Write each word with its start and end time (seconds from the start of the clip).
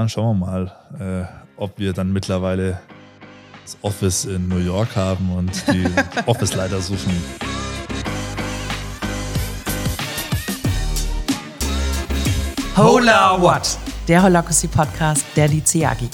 Dann 0.00 0.08
schauen 0.08 0.38
wir 0.38 0.46
mal, 0.46 0.72
äh, 1.00 1.60
ob 1.60 1.76
wir 1.76 1.92
dann 1.92 2.12
mittlerweile 2.12 2.78
das 3.64 3.76
Office 3.82 4.26
in 4.26 4.46
New 4.46 4.58
York 4.58 4.94
haben 4.94 5.28
und 5.36 5.50
die 5.66 5.84
Office-Leiter 6.26 6.80
suchen. 6.80 7.10
Hola 12.76 13.42
What? 13.42 13.76
Der 14.06 14.22
Holacracy 14.22 14.68
Podcast 14.68 15.24
der 15.34 15.48
Liceagi. 15.48 16.08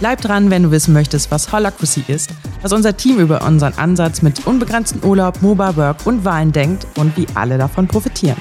Bleib 0.00 0.20
dran, 0.22 0.50
wenn 0.50 0.64
du 0.64 0.72
wissen 0.72 0.92
möchtest, 0.92 1.30
was 1.30 1.52
Holacracy 1.52 2.02
ist, 2.08 2.30
was 2.62 2.72
unser 2.72 2.96
Team 2.96 3.20
über 3.20 3.42
unseren 3.42 3.74
Ansatz 3.74 4.20
mit 4.20 4.48
unbegrenztem 4.48 5.04
Urlaub, 5.04 5.40
Mobile 5.42 5.76
Work 5.76 6.06
und 6.06 6.24
Wahlen 6.24 6.50
denkt 6.50 6.88
und 6.96 7.16
wie 7.16 7.28
alle 7.36 7.56
davon 7.56 7.86
profitieren. 7.86 8.36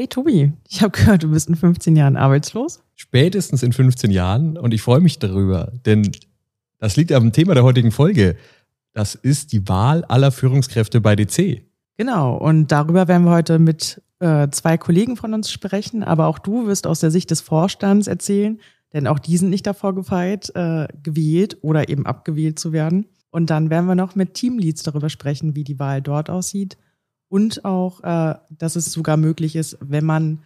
Hey 0.00 0.08
Tobi, 0.08 0.50
ich 0.66 0.80
habe 0.80 0.92
gehört, 0.92 1.24
du 1.24 1.30
bist 1.30 1.50
in 1.50 1.56
15 1.56 1.94
Jahren 1.94 2.16
arbeitslos. 2.16 2.80
Spätestens 2.96 3.62
in 3.62 3.74
15 3.74 4.10
Jahren 4.10 4.56
und 4.56 4.72
ich 4.72 4.80
freue 4.80 5.00
mich 5.00 5.18
darüber, 5.18 5.72
denn 5.84 6.10
das 6.78 6.96
liegt 6.96 7.12
am 7.12 7.32
Thema 7.32 7.52
der 7.52 7.64
heutigen 7.64 7.90
Folge. 7.90 8.34
Das 8.94 9.14
ist 9.14 9.52
die 9.52 9.68
Wahl 9.68 10.06
aller 10.06 10.32
Führungskräfte 10.32 11.02
bei 11.02 11.16
DC. 11.16 11.60
Genau, 11.98 12.34
und 12.34 12.72
darüber 12.72 13.08
werden 13.08 13.26
wir 13.26 13.32
heute 13.32 13.58
mit 13.58 14.00
äh, 14.20 14.48
zwei 14.48 14.78
Kollegen 14.78 15.18
von 15.18 15.34
uns 15.34 15.52
sprechen, 15.52 16.02
aber 16.02 16.28
auch 16.28 16.38
du 16.38 16.66
wirst 16.66 16.86
aus 16.86 17.00
der 17.00 17.10
Sicht 17.10 17.30
des 17.30 17.42
Vorstands 17.42 18.06
erzählen, 18.06 18.58
denn 18.94 19.06
auch 19.06 19.18
die 19.18 19.36
sind 19.36 19.50
nicht 19.50 19.66
davor 19.66 19.94
gefeit, 19.94 20.50
äh, 20.54 20.88
gewählt 21.02 21.58
oder 21.60 21.90
eben 21.90 22.06
abgewählt 22.06 22.58
zu 22.58 22.72
werden. 22.72 23.04
Und 23.28 23.50
dann 23.50 23.68
werden 23.68 23.84
wir 23.84 23.96
noch 23.96 24.14
mit 24.14 24.32
Teamleads 24.32 24.82
darüber 24.82 25.10
sprechen, 25.10 25.54
wie 25.56 25.64
die 25.64 25.78
Wahl 25.78 26.00
dort 26.00 26.30
aussieht 26.30 26.78
und 27.30 27.64
auch, 27.64 28.02
äh, 28.02 28.34
dass 28.50 28.76
es 28.76 28.92
sogar 28.92 29.16
möglich 29.16 29.56
ist, 29.56 29.78
wenn 29.80 30.04
man 30.04 30.40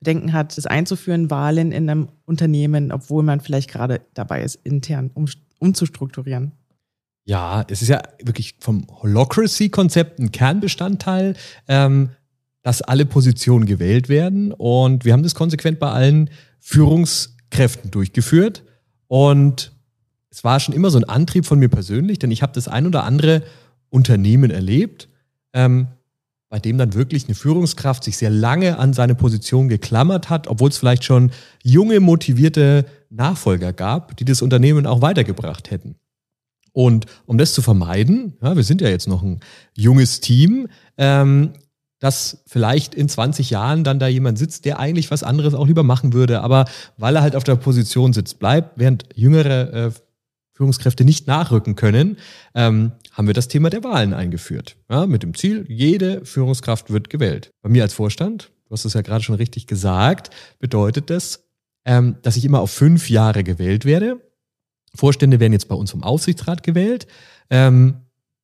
Bedenken 0.00 0.34
hat, 0.34 0.58
es 0.58 0.66
einzuführen, 0.66 1.30
Wahlen 1.30 1.72
in 1.72 1.88
einem 1.88 2.08
Unternehmen, 2.26 2.92
obwohl 2.92 3.22
man 3.22 3.40
vielleicht 3.40 3.70
gerade 3.70 4.02
dabei 4.12 4.42
ist, 4.42 4.56
intern 4.62 5.10
um, 5.14 5.26
umzustrukturieren. 5.58 6.52
Ja, 7.24 7.64
es 7.68 7.80
ist 7.80 7.88
ja 7.88 8.02
wirklich 8.22 8.56
vom 8.60 8.86
Holocracy-Konzept 9.02 10.18
ein 10.18 10.32
Kernbestandteil, 10.32 11.34
ähm, 11.66 12.10
dass 12.62 12.82
alle 12.82 13.06
Positionen 13.06 13.64
gewählt 13.64 14.08
werden. 14.08 14.52
Und 14.52 15.04
wir 15.04 15.12
haben 15.12 15.22
das 15.22 15.34
konsequent 15.34 15.78
bei 15.78 15.90
allen 15.90 16.30
Führungskräften 16.60 17.90
durchgeführt. 17.90 18.64
Und 19.06 19.72
es 20.30 20.44
war 20.44 20.60
schon 20.60 20.74
immer 20.74 20.90
so 20.90 20.98
ein 20.98 21.04
Antrieb 21.04 21.46
von 21.46 21.58
mir 21.58 21.68
persönlich, 21.68 22.18
denn 22.18 22.30
ich 22.30 22.42
habe 22.42 22.52
das 22.52 22.68
ein 22.68 22.86
oder 22.86 23.04
andere 23.04 23.42
Unternehmen 23.88 24.50
erlebt, 24.50 25.08
ähm, 25.52 25.88
bei 26.56 26.60
dem 26.60 26.78
dann 26.78 26.94
wirklich 26.94 27.26
eine 27.26 27.34
Führungskraft 27.34 28.02
sich 28.02 28.16
sehr 28.16 28.30
lange 28.30 28.78
an 28.78 28.94
seine 28.94 29.14
Position 29.14 29.68
geklammert 29.68 30.30
hat, 30.30 30.48
obwohl 30.48 30.70
es 30.70 30.78
vielleicht 30.78 31.04
schon 31.04 31.30
junge, 31.62 32.00
motivierte 32.00 32.86
Nachfolger 33.10 33.74
gab, 33.74 34.16
die 34.16 34.24
das 34.24 34.40
Unternehmen 34.40 34.86
auch 34.86 35.02
weitergebracht 35.02 35.70
hätten. 35.70 35.96
Und 36.72 37.04
um 37.26 37.36
das 37.36 37.52
zu 37.52 37.60
vermeiden, 37.60 38.38
ja, 38.40 38.56
wir 38.56 38.62
sind 38.62 38.80
ja 38.80 38.88
jetzt 38.88 39.06
noch 39.06 39.22
ein 39.22 39.40
junges 39.74 40.20
Team, 40.20 40.68
ähm, 40.96 41.50
dass 41.98 42.42
vielleicht 42.46 42.94
in 42.94 43.10
20 43.10 43.50
Jahren 43.50 43.84
dann 43.84 43.98
da 43.98 44.06
jemand 44.06 44.38
sitzt, 44.38 44.64
der 44.64 44.78
eigentlich 44.78 45.10
was 45.10 45.22
anderes 45.22 45.52
auch 45.52 45.66
lieber 45.66 45.82
machen 45.82 46.14
würde, 46.14 46.40
aber 46.40 46.64
weil 46.96 47.16
er 47.16 47.22
halt 47.22 47.36
auf 47.36 47.44
der 47.44 47.56
Position 47.56 48.14
sitzt, 48.14 48.38
bleibt, 48.38 48.78
während 48.78 49.04
jüngere 49.14 49.74
äh, 49.74 49.90
Führungskräfte 50.56 51.04
nicht 51.04 51.26
nachrücken 51.26 51.76
können, 51.76 52.16
ähm, 52.54 52.92
haben 53.12 53.26
wir 53.26 53.34
das 53.34 53.48
Thema 53.48 53.68
der 53.68 53.84
Wahlen 53.84 54.14
eingeführt. 54.14 54.76
Ja, 54.90 55.06
mit 55.06 55.22
dem 55.22 55.34
Ziel, 55.34 55.66
jede 55.68 56.24
Führungskraft 56.24 56.90
wird 56.90 57.10
gewählt. 57.10 57.50
Bei 57.60 57.68
mir 57.68 57.82
als 57.82 57.92
Vorstand, 57.92 58.50
du 58.64 58.72
hast 58.72 58.86
es 58.86 58.94
ja 58.94 59.02
gerade 59.02 59.22
schon 59.22 59.34
richtig 59.34 59.66
gesagt, 59.66 60.30
bedeutet 60.58 61.10
das, 61.10 61.44
ähm, 61.84 62.16
dass 62.22 62.36
ich 62.36 62.44
immer 62.44 62.60
auf 62.60 62.70
fünf 62.70 63.10
Jahre 63.10 63.44
gewählt 63.44 63.84
werde. 63.84 64.20
Vorstände 64.94 65.40
werden 65.40 65.52
jetzt 65.52 65.68
bei 65.68 65.74
uns 65.74 65.90
vom 65.90 66.02
Aufsichtsrat 66.02 66.62
gewählt. 66.62 67.06
Ähm, 67.50 67.98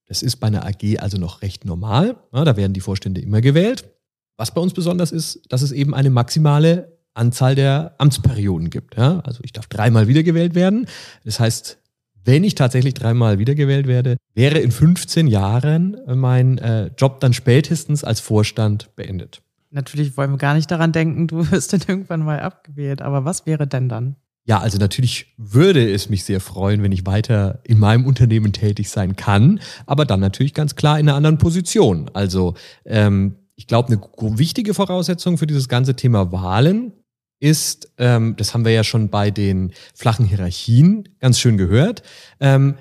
das 0.06 0.22
ist 0.22 0.36
bei 0.36 0.48
einer 0.48 0.66
AG 0.66 0.98
also 0.98 1.16
noch 1.16 1.40
recht 1.40 1.64
normal. 1.64 2.16
Ja, 2.34 2.44
da 2.44 2.58
werden 2.58 2.74
die 2.74 2.80
Vorstände 2.80 3.22
immer 3.22 3.40
gewählt. 3.40 3.88
Was 4.36 4.52
bei 4.52 4.60
uns 4.60 4.74
besonders 4.74 5.12
ist, 5.12 5.40
dass 5.48 5.62
es 5.62 5.72
eben 5.72 5.94
eine 5.94 6.10
maximale 6.10 6.98
Anzahl 7.14 7.54
der 7.54 7.94
Amtsperioden 7.98 8.70
gibt. 8.70 8.96
Ja? 8.96 9.20
Also 9.20 9.40
ich 9.42 9.52
darf 9.52 9.66
dreimal 9.66 10.08
wiedergewählt 10.08 10.54
werden. 10.54 10.86
Das 11.24 11.40
heißt, 11.40 11.78
wenn 12.24 12.44
ich 12.44 12.54
tatsächlich 12.54 12.94
dreimal 12.94 13.38
wiedergewählt 13.38 13.86
werde, 13.86 14.16
wäre 14.34 14.58
in 14.58 14.70
15 14.70 15.26
Jahren 15.26 15.96
mein 16.06 16.58
äh, 16.58 16.90
Job 16.96 17.20
dann 17.20 17.32
spätestens 17.32 18.04
als 18.04 18.20
Vorstand 18.20 18.94
beendet. 18.96 19.42
Natürlich 19.70 20.16
wollen 20.16 20.32
wir 20.32 20.38
gar 20.38 20.54
nicht 20.54 20.70
daran 20.70 20.92
denken, 20.92 21.26
du 21.26 21.50
wirst 21.50 21.72
dann 21.72 21.80
irgendwann 21.86 22.24
mal 22.24 22.40
abgewählt. 22.40 23.02
Aber 23.02 23.24
was 23.24 23.46
wäre 23.46 23.66
denn 23.66 23.88
dann? 23.88 24.16
Ja, 24.44 24.58
also 24.58 24.76
natürlich 24.78 25.34
würde 25.36 25.92
es 25.92 26.08
mich 26.08 26.24
sehr 26.24 26.40
freuen, 26.40 26.82
wenn 26.82 26.90
ich 26.90 27.06
weiter 27.06 27.60
in 27.64 27.78
meinem 27.78 28.06
Unternehmen 28.06 28.52
tätig 28.52 28.90
sein 28.90 29.14
kann, 29.14 29.60
aber 29.86 30.04
dann 30.04 30.18
natürlich 30.18 30.52
ganz 30.52 30.74
klar 30.74 30.98
in 30.98 31.08
einer 31.08 31.16
anderen 31.16 31.38
Position. 31.38 32.10
Also 32.12 32.54
ähm, 32.84 33.36
ich 33.54 33.68
glaube, 33.68 33.92
eine 33.92 34.38
wichtige 34.38 34.74
Voraussetzung 34.74 35.38
für 35.38 35.46
dieses 35.46 35.68
ganze 35.68 35.94
Thema 35.94 36.32
Wahlen 36.32 36.92
ist, 37.42 37.90
ähm, 37.98 38.36
das 38.36 38.54
haben 38.54 38.64
wir 38.64 38.72
ja 38.72 38.84
schon 38.84 39.08
bei 39.08 39.32
den 39.32 39.72
flachen 39.94 40.24
Hierarchien 40.24 41.08
ganz 41.18 41.40
schön 41.40 41.56
gehört, 41.56 42.02
ähm, 42.38 42.76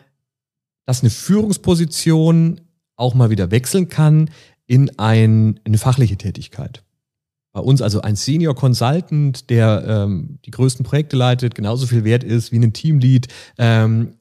dass 0.85 1.01
eine 1.01 1.09
Führungsposition 1.09 2.61
auch 2.95 3.15
mal 3.15 3.31
wieder 3.31 3.49
wechseln 3.49 3.87
kann 3.87 4.29
in 4.67 4.99
ein, 4.99 5.59
eine 5.63 5.79
fachliche 5.79 6.15
Tätigkeit. 6.15 6.83
Bei 7.53 7.59
uns 7.59 7.81
also 7.81 8.01
ein 8.01 8.15
Senior 8.15 8.55
Consultant, 8.55 9.49
der 9.49 9.83
ähm, 9.87 10.37
die 10.45 10.51
größten 10.51 10.85
Projekte 10.85 11.17
leitet, 11.17 11.55
genauso 11.55 11.87
viel 11.87 12.03
wert 12.03 12.23
ist 12.23 12.51
wie 12.51 12.59
ein 12.59 12.71
Teamlead, 12.71 13.27
ähm, 13.57 14.17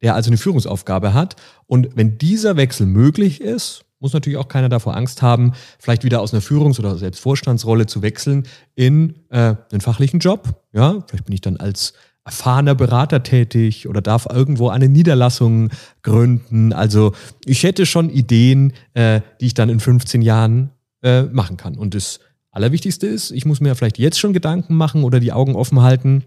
der 0.00 0.14
also 0.14 0.30
eine 0.30 0.38
Führungsaufgabe 0.38 1.12
hat. 1.12 1.36
Und 1.66 1.96
wenn 1.96 2.18
dieser 2.18 2.56
Wechsel 2.56 2.86
möglich 2.86 3.40
ist, 3.40 3.84
muss 4.02 4.12
natürlich 4.12 4.38
auch 4.38 4.48
keiner 4.48 4.68
davor 4.68 4.96
Angst 4.96 5.22
haben, 5.22 5.52
vielleicht 5.78 6.04
wieder 6.04 6.20
aus 6.20 6.34
einer 6.34 6.42
Führungs- 6.42 6.78
oder 6.78 6.98
selbst 6.98 7.20
Vorstandsrolle 7.20 7.86
zu 7.86 8.02
wechseln 8.02 8.46
in 8.74 9.14
äh, 9.30 9.54
einen 9.70 9.80
fachlichen 9.80 10.20
Job. 10.20 10.62
Ja, 10.72 11.02
vielleicht 11.06 11.24
bin 11.24 11.34
ich 11.34 11.40
dann 11.40 11.56
als 11.56 11.94
erfahrener 12.24 12.74
Berater 12.74 13.22
tätig 13.22 13.88
oder 13.88 14.00
darf 14.00 14.26
irgendwo 14.30 14.68
eine 14.68 14.88
Niederlassung 14.88 15.70
gründen. 16.02 16.72
Also 16.72 17.12
ich 17.44 17.62
hätte 17.64 17.86
schon 17.86 18.10
Ideen, 18.10 18.74
äh, 18.94 19.22
die 19.40 19.46
ich 19.46 19.54
dann 19.54 19.68
in 19.68 19.80
15 19.80 20.22
Jahren 20.22 20.70
äh, 21.02 21.22
machen 21.22 21.56
kann. 21.56 21.76
Und 21.76 21.94
das 21.94 22.20
Allerwichtigste 22.52 23.06
ist, 23.06 23.30
ich 23.30 23.44
muss 23.44 23.60
mir 23.60 23.74
vielleicht 23.74 23.98
jetzt 23.98 24.20
schon 24.20 24.32
Gedanken 24.32 24.74
machen 24.74 25.04
oder 25.04 25.18
die 25.18 25.32
Augen 25.32 25.56
offen 25.56 25.80
halten, 25.80 26.24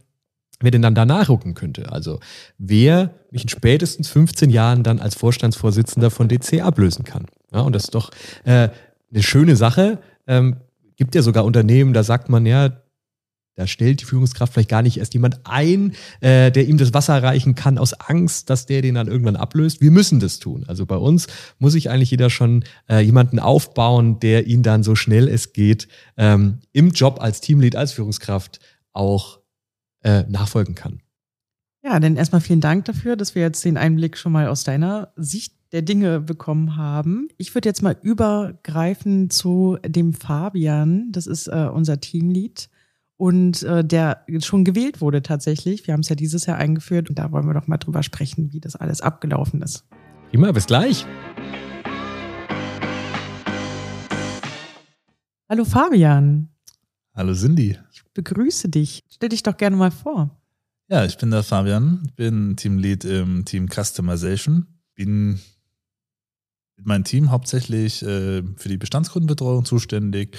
wer 0.60 0.72
denn 0.72 0.82
dann 0.82 0.96
danach 0.96 1.30
rücken 1.30 1.54
könnte. 1.54 1.92
Also 1.92 2.20
wer 2.58 3.14
mich 3.32 3.44
in 3.44 3.50
spätestens 3.50 4.10
15 4.10 4.50
Jahren 4.50 4.84
dann 4.84 5.00
als 5.00 5.16
Vorstandsvorsitzender 5.16 6.10
von 6.12 6.28
DC 6.28 6.62
ablösen 6.62 7.06
kann. 7.06 7.26
Ja, 7.56 7.62
und 7.62 7.74
das 7.74 7.86
ist 7.86 7.96
doch 7.96 8.12
äh, 8.44 8.70
eine 9.12 9.24
schöne 9.24 9.56
Sache. 9.56 10.00
Ähm, 10.28 10.58
gibt 10.98 11.16
ja 11.16 11.22
sogar 11.22 11.46
Unternehmen, 11.46 11.94
da 11.94 12.04
sagt 12.04 12.28
man 12.28 12.46
ja, 12.46 12.82
da 13.56 13.66
stellt 13.66 14.02
die 14.02 14.06
Führungskraft 14.06 14.52
vielleicht 14.52 14.70
gar 14.70 14.82
nicht 14.82 14.98
erst 14.98 15.14
jemand 15.14 15.40
ein, 15.46 15.94
äh, 16.20 16.52
der 16.52 16.68
ihm 16.68 16.78
das 16.78 16.94
Wasser 16.94 17.24
reichen 17.24 17.56
kann, 17.56 17.78
aus 17.78 17.94
Angst, 17.94 18.50
dass 18.50 18.66
der 18.66 18.82
den 18.82 18.96
dann 18.96 19.08
irgendwann 19.08 19.38
ablöst. 19.38 19.80
Wir 19.80 19.92
müssen 19.92 20.20
das 20.20 20.40
tun. 20.40 20.66
Also 20.68 20.86
bei 20.86 20.98
uns 20.98 21.28
muss 21.58 21.72
sich 21.72 21.90
eigentlich 21.90 22.12
jeder 22.12 22.30
schon 22.30 22.66
äh, 22.90 23.00
jemanden 23.00 23.40
aufbauen, 23.40 24.20
der 24.20 24.48
ihn 24.48 24.62
dann 24.62 24.84
so 24.84 24.96
schnell 24.96 25.30
es 25.30 25.54
geht 25.54 25.88
ähm, 26.18 26.60
im 26.74 26.92
Job 26.92 27.22
als 27.22 27.40
Teamlead, 27.40 27.78
als 27.78 27.94
Führungskraft 27.94 28.60
auch 28.92 29.40
äh, 30.04 30.24
nachfolgen 30.28 30.76
kann. 30.76 31.02
Ja, 31.82 32.02
denn 32.02 32.18
erstmal 32.18 32.42
vielen 32.42 32.62
Dank 32.62 32.84
dafür, 32.86 33.16
dass 33.16 33.36
wir 33.36 33.44
jetzt 33.44 33.64
den 33.64 33.78
Einblick 33.78 34.18
schon 34.18 34.34
mal 34.34 34.50
aus 34.50 34.66
deiner 34.66 35.14
Sicht 35.16 35.54
der 35.76 35.82
Dinge 35.82 36.22
bekommen 36.22 36.78
haben. 36.78 37.28
Ich 37.36 37.54
würde 37.54 37.68
jetzt 37.68 37.84
mal 37.84 37.98
übergreifen 38.02 39.30
zu 39.30 39.78
dem 39.86 40.14
Fabian. 40.14 41.12
Das 41.12 41.28
ist 41.28 41.48
äh, 41.48 41.68
unser 41.70 42.00
Teamlead 42.00 42.70
und 43.18 43.62
äh, 43.64 43.84
der 43.84 44.24
schon 44.40 44.64
gewählt 44.64 45.02
wurde 45.02 45.22
tatsächlich. 45.22 45.86
Wir 45.86 45.94
haben 45.94 46.00
es 46.00 46.08
ja 46.08 46.16
dieses 46.16 46.46
Jahr 46.46 46.56
eingeführt 46.56 47.10
und 47.10 47.20
da 47.20 47.30
wollen 47.34 47.46
wir 47.46 47.54
doch 47.54 47.68
mal 47.68 47.76
drüber 47.76 48.04
sprechen, 48.04 48.54
wie 48.54 48.62
das 48.62 48.78
alles 48.78 49.02
abgelaufen 49.02 49.62
ist. 49.62 49.86
Prima, 50.30 50.50
bis 50.54 50.66
gleich. 50.66 51.06
Hallo 55.50 55.66
Fabian. 55.66 56.48
Hallo 57.14 57.34
Cindy. 57.34 57.78
Ich 57.92 58.02
begrüße 58.14 58.70
dich. 58.70 59.04
Stell 59.10 59.28
dich 59.28 59.44
doch 59.44 59.58
gerne 59.58 59.76
mal 59.76 59.92
vor. 59.92 60.42
Ja, 60.88 61.04
ich 61.04 61.18
bin 61.18 61.32
der 61.32 61.44
Fabian, 61.44 62.14
bin 62.16 62.56
Teamlead 62.56 63.04
im 63.04 63.44
Team 63.44 63.68
Customization, 63.68 64.68
bin 64.96 65.42
meinem 66.84 67.04
Team 67.04 67.32
hauptsächlich 67.32 68.02
äh, 68.04 68.44
für 68.56 68.70
die 68.70 68.78
Bestandskundenbetreuung 68.78 69.66
zuständig. 69.66 70.38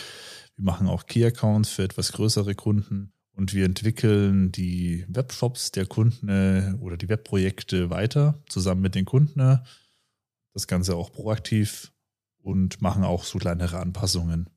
Wir 0.56 0.64
machen 0.64 0.88
auch 0.88 1.06
Key-Accounts 1.06 1.70
für 1.70 1.82
etwas 1.82 2.12
größere 2.12 2.54
Kunden 2.54 3.12
und 3.32 3.54
wir 3.54 3.64
entwickeln 3.64 4.52
die 4.52 5.04
Webshops 5.08 5.70
der 5.72 5.86
Kunden 5.86 6.28
äh, 6.28 6.74
oder 6.80 6.96
die 6.96 7.08
Webprojekte 7.08 7.90
weiter 7.90 8.42
zusammen 8.48 8.80
mit 8.80 8.94
den 8.94 9.04
Kunden. 9.04 9.60
Das 10.52 10.66
Ganze 10.66 10.96
auch 10.96 11.12
proaktiv 11.12 11.92
und 12.42 12.80
machen 12.80 13.04
auch 13.04 13.24
so 13.24 13.38
kleinere 13.38 13.78
Anpassungen. 13.78 14.48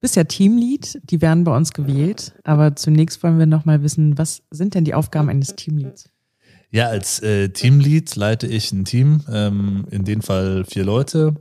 bist 0.00 0.16
ja 0.16 0.24
Teamlead, 0.24 1.00
die 1.02 1.20
werden 1.20 1.44
bei 1.44 1.54
uns 1.54 1.72
gewählt, 1.72 2.34
aber 2.44 2.76
zunächst 2.76 3.22
wollen 3.22 3.38
wir 3.38 3.46
noch 3.46 3.64
mal 3.64 3.82
wissen, 3.82 4.16
was 4.16 4.42
sind 4.50 4.74
denn 4.74 4.84
die 4.84 4.94
Aufgaben 4.94 5.28
eines 5.28 5.56
Teamleads? 5.56 6.08
Ja, 6.70 6.88
als 6.88 7.20
äh, 7.22 7.48
Teamlead 7.50 8.16
leite 8.16 8.46
ich 8.46 8.72
ein 8.72 8.84
Team, 8.84 9.22
ähm, 9.30 9.86
in 9.90 10.04
dem 10.04 10.22
Fall 10.22 10.64
vier 10.64 10.84
Leute. 10.84 11.34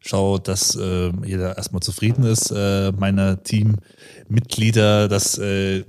Schau, 0.00 0.38
dass 0.38 0.76
äh, 0.76 1.12
jeder 1.24 1.56
erstmal 1.56 1.82
zufrieden 1.82 2.24
ist, 2.24 2.50
äh, 2.50 2.90
meiner 2.92 3.42
Teammitglieder, 3.42 5.08
dass 5.08 5.36
äh, 5.36 5.84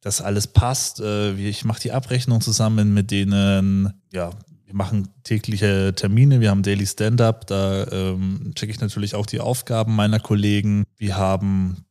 das 0.00 0.20
alles 0.20 0.46
passt. 0.46 1.00
Äh, 1.00 1.34
ich 1.34 1.64
mache 1.64 1.80
die 1.80 1.92
Abrechnung 1.92 2.40
zusammen 2.40 2.94
mit 2.94 3.10
denen, 3.10 3.92
ja, 4.12 4.30
wir 4.72 4.74
machen 4.74 5.08
tägliche 5.24 5.92
Termine, 5.94 6.40
wir 6.40 6.50
haben 6.50 6.62
Daily 6.62 6.86
Stand-up, 6.86 7.46
da 7.46 7.86
ähm, 7.88 8.52
checke 8.54 8.72
ich 8.72 8.80
natürlich 8.80 9.14
auch 9.14 9.26
die 9.26 9.40
Aufgaben 9.40 9.94
meiner 9.94 10.18
Kollegen. 10.20 10.84
Wir 10.96 11.16
haben 11.16 11.84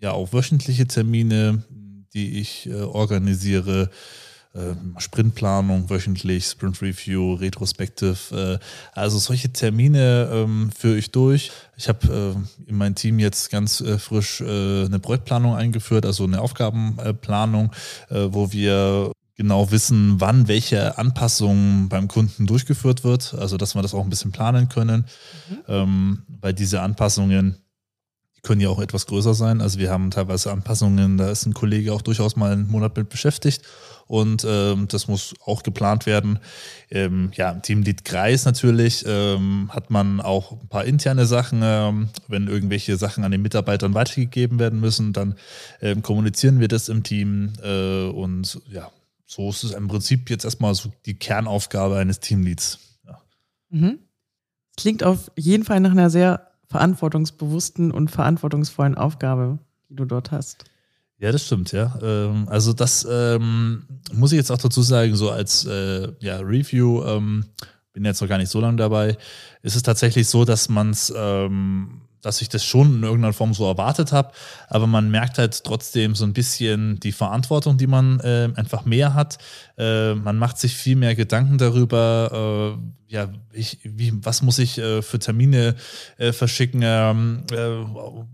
ja 0.00 0.12
auch 0.12 0.32
wöchentliche 0.32 0.86
Termine, 0.86 1.62
die 2.12 2.40
ich 2.40 2.68
äh, 2.68 2.80
organisiere. 2.80 3.90
Äh, 4.54 4.74
Sprintplanung 4.98 5.90
wöchentlich, 5.90 6.46
Sprint 6.46 6.80
Review, 6.80 7.34
Retrospective. 7.34 8.60
Äh, 8.60 8.64
also 8.92 9.18
solche 9.18 9.52
Termine 9.52 10.30
ähm, 10.32 10.70
führe 10.70 10.96
ich 10.96 11.10
durch. 11.10 11.50
Ich 11.76 11.88
habe 11.88 12.36
äh, 12.36 12.68
in 12.70 12.76
mein 12.76 12.94
Team 12.94 13.18
jetzt 13.18 13.50
ganz 13.50 13.80
äh, 13.80 13.98
frisch 13.98 14.40
äh, 14.40 14.84
eine 14.84 15.00
Projektplanung 15.00 15.56
eingeführt, 15.56 16.06
also 16.06 16.22
eine 16.22 16.40
Aufgabenplanung, 16.40 17.72
äh, 18.10 18.28
wo 18.30 18.52
wir 18.52 19.10
genau 19.36 19.72
wissen, 19.72 20.20
wann 20.20 20.46
welche 20.46 20.98
Anpassung 20.98 21.88
beim 21.88 22.06
Kunden 22.06 22.46
durchgeführt 22.46 23.02
wird, 23.02 23.34
also 23.34 23.56
dass 23.56 23.74
wir 23.74 23.82
das 23.82 23.94
auch 23.94 24.04
ein 24.04 24.10
bisschen 24.10 24.30
planen 24.30 24.68
können, 24.68 25.06
mhm. 25.50 25.58
ähm, 25.66 26.22
weil 26.40 26.54
diese 26.54 26.80
Anpassungen, 26.80 27.56
können 28.44 28.60
ja 28.60 28.68
auch 28.68 28.80
etwas 28.80 29.06
größer 29.06 29.34
sein. 29.34 29.60
Also 29.60 29.78
wir 29.78 29.90
haben 29.90 30.10
teilweise 30.10 30.52
Anpassungen, 30.52 31.18
da 31.18 31.30
ist 31.30 31.46
ein 31.46 31.54
Kollege 31.54 31.92
auch 31.92 32.02
durchaus 32.02 32.36
mal 32.36 32.52
einen 32.52 32.70
Monat 32.70 32.96
mit 32.96 33.08
beschäftigt 33.08 33.62
und 34.06 34.46
ähm, 34.46 34.86
das 34.88 35.08
muss 35.08 35.34
auch 35.44 35.62
geplant 35.62 36.06
werden. 36.06 36.38
Ähm, 36.90 37.30
ja, 37.34 37.50
im 37.50 37.62
Teamlead 37.62 38.04
Kreis 38.04 38.44
natürlich 38.44 39.04
ähm, 39.06 39.70
hat 39.72 39.90
man 39.90 40.20
auch 40.20 40.52
ein 40.52 40.68
paar 40.68 40.84
interne 40.84 41.26
Sachen. 41.26 41.60
Ähm, 41.64 42.10
wenn 42.28 42.48
irgendwelche 42.48 42.96
Sachen 42.96 43.24
an 43.24 43.32
den 43.32 43.42
Mitarbeitern 43.42 43.94
weitergegeben 43.94 44.58
werden 44.58 44.80
müssen, 44.80 45.12
dann 45.12 45.36
ähm, 45.80 46.02
kommunizieren 46.02 46.60
wir 46.60 46.68
das 46.68 46.88
im 46.88 47.02
Team 47.02 47.54
äh, 47.62 48.04
und 48.04 48.60
ja, 48.70 48.90
so 49.26 49.48
ist 49.48 49.64
es 49.64 49.72
im 49.72 49.88
Prinzip 49.88 50.30
jetzt 50.30 50.44
erstmal 50.44 50.74
so 50.74 50.92
die 51.06 51.18
Kernaufgabe 51.18 51.96
eines 51.96 52.20
Teamleads. 52.20 52.78
Ja. 53.06 53.20
Mhm. 53.70 53.98
Klingt 54.76 55.02
auf 55.02 55.30
jeden 55.36 55.64
Fall 55.64 55.80
nach 55.80 55.92
einer 55.92 56.10
sehr 56.10 56.53
verantwortungsbewussten 56.74 57.92
und 57.92 58.10
verantwortungsvollen 58.10 58.96
Aufgabe, 58.96 59.60
die 59.88 59.94
du 59.94 60.06
dort 60.06 60.32
hast. 60.32 60.64
Ja, 61.18 61.30
das 61.30 61.46
stimmt, 61.46 61.70
ja. 61.70 61.96
Ähm, 62.02 62.48
also 62.48 62.72
das 62.72 63.06
ähm, 63.08 63.84
muss 64.12 64.32
ich 64.32 64.38
jetzt 64.38 64.50
auch 64.50 64.58
dazu 64.58 64.82
sagen, 64.82 65.14
so 65.14 65.30
als 65.30 65.66
äh, 65.66 66.08
ja, 66.18 66.38
Review, 66.38 67.04
ähm, 67.04 67.44
bin 67.92 68.04
jetzt 68.04 68.20
noch 68.20 68.28
gar 68.28 68.38
nicht 68.38 68.50
so 68.50 68.60
lange 68.60 68.76
dabei, 68.76 69.16
ist 69.62 69.76
es 69.76 69.84
tatsächlich 69.84 70.26
so, 70.26 70.44
dass 70.44 70.68
man 70.68 70.90
es 70.90 71.14
ähm, 71.16 72.00
dass 72.24 72.40
ich 72.40 72.48
das 72.48 72.64
schon 72.64 72.96
in 72.96 73.02
irgendeiner 73.02 73.34
Form 73.34 73.52
so 73.52 73.66
erwartet 73.66 74.12
habe, 74.12 74.32
aber 74.68 74.86
man 74.86 75.10
merkt 75.10 75.38
halt 75.38 75.62
trotzdem 75.62 76.14
so 76.14 76.24
ein 76.24 76.32
bisschen 76.32 76.98
die 77.00 77.12
Verantwortung, 77.12 77.76
die 77.76 77.86
man 77.86 78.18
äh, 78.20 78.48
einfach 78.56 78.84
mehr 78.86 79.14
hat. 79.14 79.38
Äh, 79.76 80.14
man 80.14 80.36
macht 80.36 80.58
sich 80.58 80.76
viel 80.76 80.96
mehr 80.96 81.14
Gedanken 81.14 81.58
darüber, 81.58 82.76
äh, 82.78 83.14
ja, 83.14 83.28
ich, 83.52 83.78
wie, 83.84 84.12
was 84.24 84.42
muss 84.42 84.58
ich 84.58 84.78
äh, 84.78 85.00
für 85.00 85.20
Termine 85.20 85.76
äh, 86.16 86.32
verschicken, 86.32 86.80
ähm, 86.82 87.44
äh, 87.52 87.56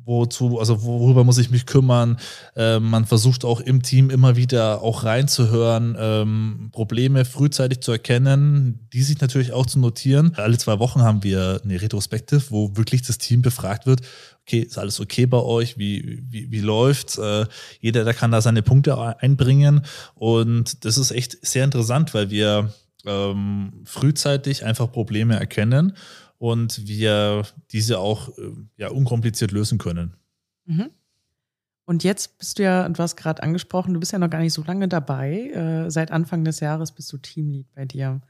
wozu, 0.04 0.58
also 0.58 0.82
worüber 0.82 1.22
muss 1.24 1.38
ich 1.38 1.50
mich 1.50 1.66
kümmern. 1.66 2.18
Man 2.56 3.04
versucht 3.04 3.44
auch 3.44 3.60
im 3.60 3.82
Team 3.82 4.10
immer 4.10 4.36
wieder 4.36 4.82
auch 4.82 5.04
reinzuhören, 5.04 5.96
ähm, 5.98 6.70
Probleme 6.72 7.24
frühzeitig 7.24 7.80
zu 7.80 7.92
erkennen, 7.92 8.88
die 8.92 9.02
sich 9.02 9.20
natürlich 9.20 9.52
auch 9.52 9.66
zu 9.66 9.78
notieren. 9.78 10.32
Alle 10.36 10.58
zwei 10.58 10.78
Wochen 10.78 11.02
haben 11.02 11.22
wir 11.22 11.60
eine 11.62 11.80
Retrospektive, 11.80 12.42
wo 12.50 12.76
wirklich 12.76 13.02
das 13.02 13.18
Team 13.18 13.42
befragt 13.42 13.86
wird, 13.86 14.00
okay, 14.42 14.60
ist 14.60 14.78
alles 14.78 15.00
okay 15.00 15.26
bei 15.26 15.38
euch? 15.38 15.78
Wie, 15.78 16.22
wie, 16.28 16.50
wie 16.50 16.60
läuft's? 16.60 17.18
Äh, 17.18 17.46
jeder, 17.80 18.04
der 18.04 18.14
kann 18.14 18.30
da 18.30 18.40
seine 18.40 18.62
Punkte 18.62 18.98
einbringen. 19.20 19.82
Und 20.14 20.84
das 20.84 20.98
ist 20.98 21.10
echt 21.10 21.44
sehr 21.46 21.64
interessant, 21.64 22.14
weil 22.14 22.30
wir 22.30 22.72
ähm, 23.06 23.82
frühzeitig 23.84 24.64
einfach 24.64 24.90
Probleme 24.92 25.38
erkennen 25.38 25.96
und 26.38 26.86
wir 26.86 27.44
diese 27.70 27.98
auch 27.98 28.28
äh, 28.38 28.52
ja, 28.76 28.88
unkompliziert 28.88 29.52
lösen 29.52 29.78
können. 29.78 30.16
Mhm. 30.66 30.90
Und 31.84 32.04
jetzt 32.04 32.38
bist 32.38 32.58
du 32.58 32.62
ja, 32.62 32.88
du 32.88 33.02
hast 33.02 33.16
gerade 33.16 33.42
angesprochen, 33.42 33.94
du 33.94 34.00
bist 34.00 34.12
ja 34.12 34.18
noch 34.18 34.30
gar 34.30 34.40
nicht 34.40 34.52
so 34.52 34.62
lange 34.62 34.86
dabei. 34.88 35.50
Äh, 35.50 35.90
seit 35.90 36.12
Anfang 36.12 36.44
des 36.44 36.60
Jahres 36.60 36.92
bist 36.92 37.12
du 37.12 37.18
Teamlead 37.18 37.66
bei 37.74 37.84
dir. 37.84 38.20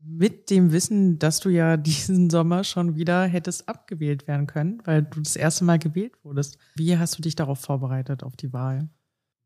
Mit 0.00 0.50
dem 0.50 0.72
Wissen, 0.72 1.18
dass 1.18 1.40
du 1.40 1.48
ja 1.48 1.76
diesen 1.76 2.30
Sommer 2.30 2.64
schon 2.64 2.96
wieder 2.96 3.24
hättest 3.24 3.68
abgewählt 3.68 4.26
werden 4.28 4.46
können, 4.46 4.82
weil 4.84 5.02
du 5.02 5.20
das 5.20 5.36
erste 5.36 5.64
Mal 5.64 5.78
gewählt 5.78 6.12
wurdest. 6.22 6.58
Wie 6.76 6.96
hast 6.96 7.18
du 7.18 7.22
dich 7.22 7.36
darauf 7.36 7.60
vorbereitet, 7.60 8.22
auf 8.22 8.36
die 8.36 8.52
Wahl? 8.52 8.88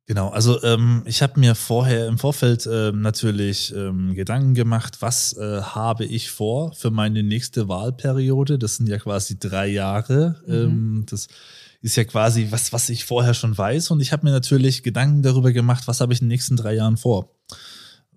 Genau, 0.07 0.31
also 0.31 0.61
ähm, 0.65 1.03
ich 1.07 1.23
habe 1.23 1.39
mir 1.39 1.55
vorher 1.55 2.09
im 2.09 2.19
Vorfeld 2.19 2.69
ähm, 2.71 3.03
natürlich 3.03 3.73
ähm, 3.75 4.15
Gedanken 4.15 4.55
gemacht, 4.55 4.97
was 5.01 5.37
äh, 5.37 5.63
habe 5.63 6.05
ich 6.05 6.31
vor 6.31 6.73
für 6.75 6.91
meine 6.91 7.23
nächste 7.23 7.69
Wahlperiode. 7.69 8.59
Das 8.59 8.77
sind 8.77 8.89
ja 8.89 8.99
quasi 8.99 9.39
drei 9.39 9.69
Jahre. 9.69 10.43
Mhm. 10.47 10.55
Ähm, 10.55 11.07
das 11.09 11.29
ist 11.83 11.97
ja 11.97 12.05
quasi 12.05 12.49
was, 12.51 12.73
was 12.73 12.89
ich 12.89 13.05
vorher 13.05 13.35
schon 13.35 13.57
weiß. 13.57 13.93
Und 13.93 14.01
ich 14.01 14.13
habe 14.13 14.25
mir 14.25 14.33
natürlich 14.33 14.83
Gedanken 14.83 15.23
darüber 15.23 15.53
gemacht, 15.53 15.87
was 15.87 16.01
habe 16.01 16.13
ich 16.13 16.21
in 16.21 16.27
den 16.27 16.33
nächsten 16.33 16.57
drei 16.57 16.75
Jahren 16.75 16.97
vor. 16.97 17.31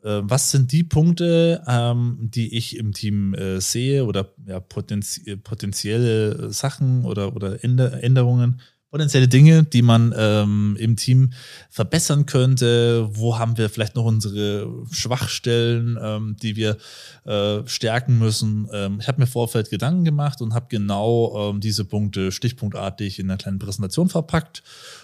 Äh, 0.05 0.21
was 0.23 0.51
sind 0.51 0.71
die 0.71 0.83
Punkte, 0.83 1.63
ähm, 1.67 2.17
die 2.21 2.55
ich 2.55 2.77
im 2.77 2.93
Team 2.93 3.33
äh, 3.33 3.59
sehe 3.59 4.05
oder 4.05 4.33
ja, 4.45 4.59
potenzie 4.59 5.35
potenzielle 5.37 6.53
Sachen 6.53 7.05
oder, 7.05 7.35
oder 7.35 7.63
Änderungen, 7.63 8.61
potenzielle 8.91 9.27
Dinge, 9.27 9.63
die 9.63 9.81
man 9.81 10.13
ähm, 10.15 10.77
im 10.79 10.95
Team 10.95 11.33
verbessern 11.71 12.27
könnte? 12.27 13.09
Wo 13.11 13.39
haben 13.39 13.57
wir 13.57 13.69
vielleicht 13.69 13.95
noch 13.95 14.05
unsere 14.05 14.85
Schwachstellen, 14.91 15.97
ähm, 15.99 16.37
die 16.39 16.55
wir 16.55 16.77
äh, 17.25 17.67
stärken 17.67 18.19
müssen? 18.19 18.69
Ähm, 18.71 18.99
ich 19.01 19.07
habe 19.07 19.19
mir 19.19 19.27
Vorfeld 19.27 19.71
Gedanken 19.71 20.05
gemacht 20.05 20.39
und 20.39 20.53
habe 20.53 20.67
genau 20.69 21.49
ähm, 21.49 21.61
diese 21.61 21.83
Punkte 21.83 22.31
stichpunktartig 22.31 23.17
in 23.17 23.29
einer 23.29 23.37
kleinen 23.37 23.59
Präsentation 23.59 24.07
verpackt 24.07 24.61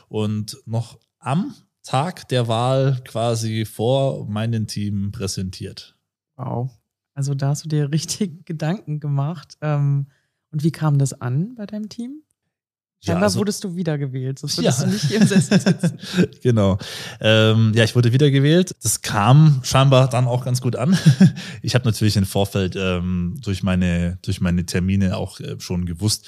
und 0.10 0.58
noch 0.66 1.00
am 1.20 1.56
Tag 1.84 2.28
der 2.30 2.48
Wahl 2.48 3.02
quasi 3.06 3.66
vor 3.66 4.28
meinem 4.28 4.68
Team 4.68 5.12
präsentiert. 5.12 5.98
Wow. 6.36 6.70
Also 7.14 7.34
da 7.34 7.50
hast 7.50 7.66
du 7.66 7.70
dir 7.70 7.92
richtig 7.92 8.46
Gedanken 8.46 9.00
gemacht. 9.00 9.58
Ähm, 9.62 10.08
und 10.52 10.64
wie 10.64 10.72
kam 10.72 10.98
das 10.98 11.14
an 11.14 11.56
bei 11.56 11.66
deinem 11.66 11.90
Team? 11.90 12.24
Scheinbar 13.04 13.22
ja, 13.22 13.26
also, 13.26 13.40
wurdest 13.40 13.64
du 13.64 13.76
wiedergewählt, 13.76 14.38
sonst 14.38 14.60
würdest 14.60 14.80
ja. 14.80 14.86
du 14.86 14.92
nicht 14.92 15.06
hier 15.06 15.22
im 15.22 15.28
Sessel 15.28 15.60
sitzen. 15.60 15.98
genau. 16.44 16.78
Ähm, 17.20 17.72
ja, 17.74 17.84
ich 17.84 17.96
wurde 17.96 18.14
wiedergewählt. 18.14 18.76
Das 18.84 19.02
kam 19.02 19.60
scheinbar 19.64 20.08
dann 20.08 20.28
auch 20.28 20.46
ganz 20.46 20.62
gut 20.62 20.76
an. 20.76 20.96
ich 21.64 21.74
habe 21.74 21.86
natürlich 21.86 22.16
im 22.16 22.28
Vorfeld 22.28 22.76
ähm, 22.78 23.40
durch, 23.42 23.64
meine, 23.64 24.20
durch 24.22 24.40
meine 24.40 24.68
Termine 24.68 25.18
auch 25.18 25.40
äh, 25.40 25.60
schon 25.60 25.88
gewusst, 25.88 26.28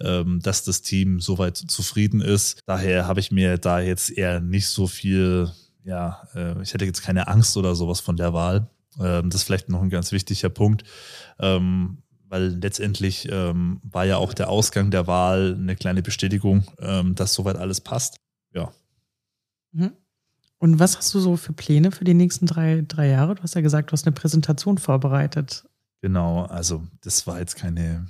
ähm, 0.00 0.38
dass 0.40 0.62
das 0.62 0.82
Team 0.82 1.20
soweit 1.20 1.56
zufrieden 1.56 2.20
ist. 2.20 2.60
Daher 2.66 3.08
habe 3.08 3.18
ich 3.18 3.32
mir 3.32 3.58
da 3.58 3.80
jetzt 3.80 4.16
eher 4.16 4.40
nicht 4.40 4.68
so 4.68 4.86
viel, 4.86 5.50
ja, 5.82 6.28
äh, 6.36 6.62
ich 6.62 6.72
hätte 6.72 6.84
jetzt 6.84 7.02
keine 7.02 7.26
Angst 7.26 7.56
oder 7.56 7.74
sowas 7.74 7.98
von 7.98 8.16
der 8.16 8.32
Wahl. 8.32 8.68
Ähm, 9.00 9.28
das 9.28 9.40
ist 9.40 9.46
vielleicht 9.46 9.68
noch 9.68 9.82
ein 9.82 9.90
ganz 9.90 10.12
wichtiger 10.12 10.50
Punkt. 10.50 10.84
Weil 12.32 12.58
letztendlich 12.62 13.28
ähm, 13.30 13.78
war 13.82 14.06
ja 14.06 14.16
auch 14.16 14.32
der 14.32 14.48
Ausgang 14.48 14.90
der 14.90 15.06
Wahl 15.06 15.54
eine 15.54 15.76
kleine 15.76 16.00
Bestätigung, 16.00 16.64
ähm, 16.78 17.14
dass 17.14 17.34
soweit 17.34 17.58
alles 17.58 17.82
passt. 17.82 18.16
Ja. 18.54 18.72
Mhm. 19.72 19.92
Und 20.56 20.78
was 20.78 20.96
hast 20.96 21.12
du 21.12 21.20
so 21.20 21.36
für 21.36 21.52
Pläne 21.52 21.90
für 21.90 22.04
die 22.04 22.14
nächsten 22.14 22.46
drei, 22.46 22.84
drei 22.88 23.08
Jahre? 23.08 23.34
Du 23.34 23.42
hast 23.42 23.54
ja 23.54 23.60
gesagt, 23.60 23.90
du 23.90 23.92
hast 23.92 24.06
eine 24.06 24.14
Präsentation 24.14 24.78
vorbereitet. 24.78 25.68
Genau, 26.00 26.44
also 26.46 26.82
das 27.02 27.26
war 27.26 27.38
jetzt 27.38 27.56
keine 27.56 28.06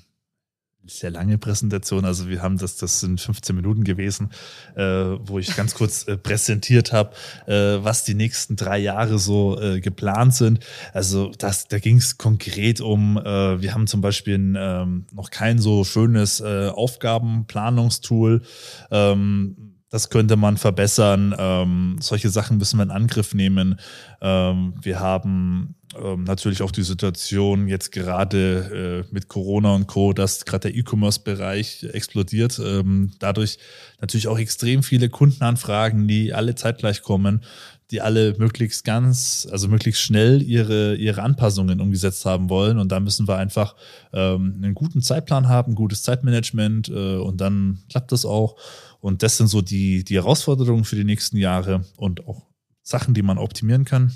sehr 0.86 1.10
lange 1.10 1.38
Präsentation. 1.38 2.04
Also 2.04 2.28
wir 2.28 2.42
haben 2.42 2.58
das, 2.58 2.76
das 2.76 3.00
sind 3.00 3.20
15 3.20 3.54
Minuten 3.54 3.84
gewesen, 3.84 4.30
äh, 4.74 4.82
wo 4.82 5.38
ich 5.38 5.54
ganz 5.54 5.74
kurz 5.74 6.06
äh, 6.08 6.16
präsentiert 6.16 6.92
habe, 6.92 7.14
äh, 7.46 7.82
was 7.84 8.04
die 8.04 8.14
nächsten 8.14 8.56
drei 8.56 8.78
Jahre 8.78 9.18
so 9.18 9.60
äh, 9.60 9.80
geplant 9.80 10.34
sind. 10.34 10.60
Also 10.92 11.30
das, 11.38 11.68
da 11.68 11.78
ging 11.78 11.98
es 11.98 12.18
konkret 12.18 12.80
um, 12.80 13.16
äh, 13.16 13.60
wir 13.60 13.74
haben 13.74 13.86
zum 13.86 14.00
Beispiel 14.00 14.54
ähm, 14.56 15.06
noch 15.12 15.30
kein 15.30 15.58
so 15.58 15.84
schönes 15.84 16.40
äh, 16.40 16.68
Aufgabenplanungstool. 16.68 18.42
Ähm, 18.90 19.72
das 19.92 20.08
könnte 20.08 20.36
man 20.36 20.56
verbessern. 20.56 21.34
Ähm, 21.38 21.96
solche 22.00 22.30
Sachen 22.30 22.56
müssen 22.56 22.78
wir 22.78 22.84
in 22.84 22.90
Angriff 22.90 23.34
nehmen. 23.34 23.78
Ähm, 24.22 24.72
wir 24.80 25.00
haben 25.00 25.74
ähm, 26.00 26.24
natürlich 26.24 26.62
auch 26.62 26.70
die 26.70 26.82
Situation 26.82 27.68
jetzt 27.68 27.92
gerade 27.92 29.04
äh, 29.08 29.14
mit 29.14 29.28
Corona 29.28 29.74
und 29.74 29.86
Co., 29.86 30.12
dass 30.12 30.44
gerade 30.44 30.70
der 30.70 30.76
E-Commerce-Bereich 30.76 31.84
explodiert. 31.92 32.60
Ähm, 32.64 33.12
dadurch 33.18 33.58
natürlich 34.00 34.28
auch 34.28 34.38
extrem 34.38 34.82
viele 34.82 35.08
Kundenanfragen, 35.08 36.08
die 36.08 36.32
alle 36.32 36.54
zeitgleich 36.54 37.02
kommen, 37.02 37.42
die 37.90 38.00
alle 38.00 38.34
möglichst 38.38 38.84
ganz, 38.84 39.46
also 39.50 39.68
möglichst 39.68 40.00
schnell 40.00 40.42
ihre, 40.42 40.96
ihre 40.96 41.22
Anpassungen 41.22 41.80
umgesetzt 41.80 42.24
haben 42.24 42.48
wollen. 42.48 42.78
Und 42.78 42.90
da 42.90 43.00
müssen 43.00 43.28
wir 43.28 43.36
einfach 43.36 43.76
ähm, 44.12 44.60
einen 44.62 44.74
guten 44.74 45.02
Zeitplan 45.02 45.48
haben, 45.48 45.74
gutes 45.74 46.02
Zeitmanagement 46.02 46.88
äh, 46.88 47.16
und 47.16 47.40
dann 47.40 47.82
klappt 47.90 48.12
das 48.12 48.24
auch. 48.24 48.56
Und 49.00 49.22
das 49.22 49.36
sind 49.36 49.48
so 49.48 49.60
die, 49.60 50.04
die 50.04 50.14
Herausforderungen 50.14 50.84
für 50.84 50.96
die 50.96 51.04
nächsten 51.04 51.36
Jahre 51.36 51.84
und 51.96 52.26
auch 52.26 52.46
Sachen, 52.82 53.14
die 53.14 53.22
man 53.22 53.38
optimieren 53.38 53.84
kann. 53.84 54.12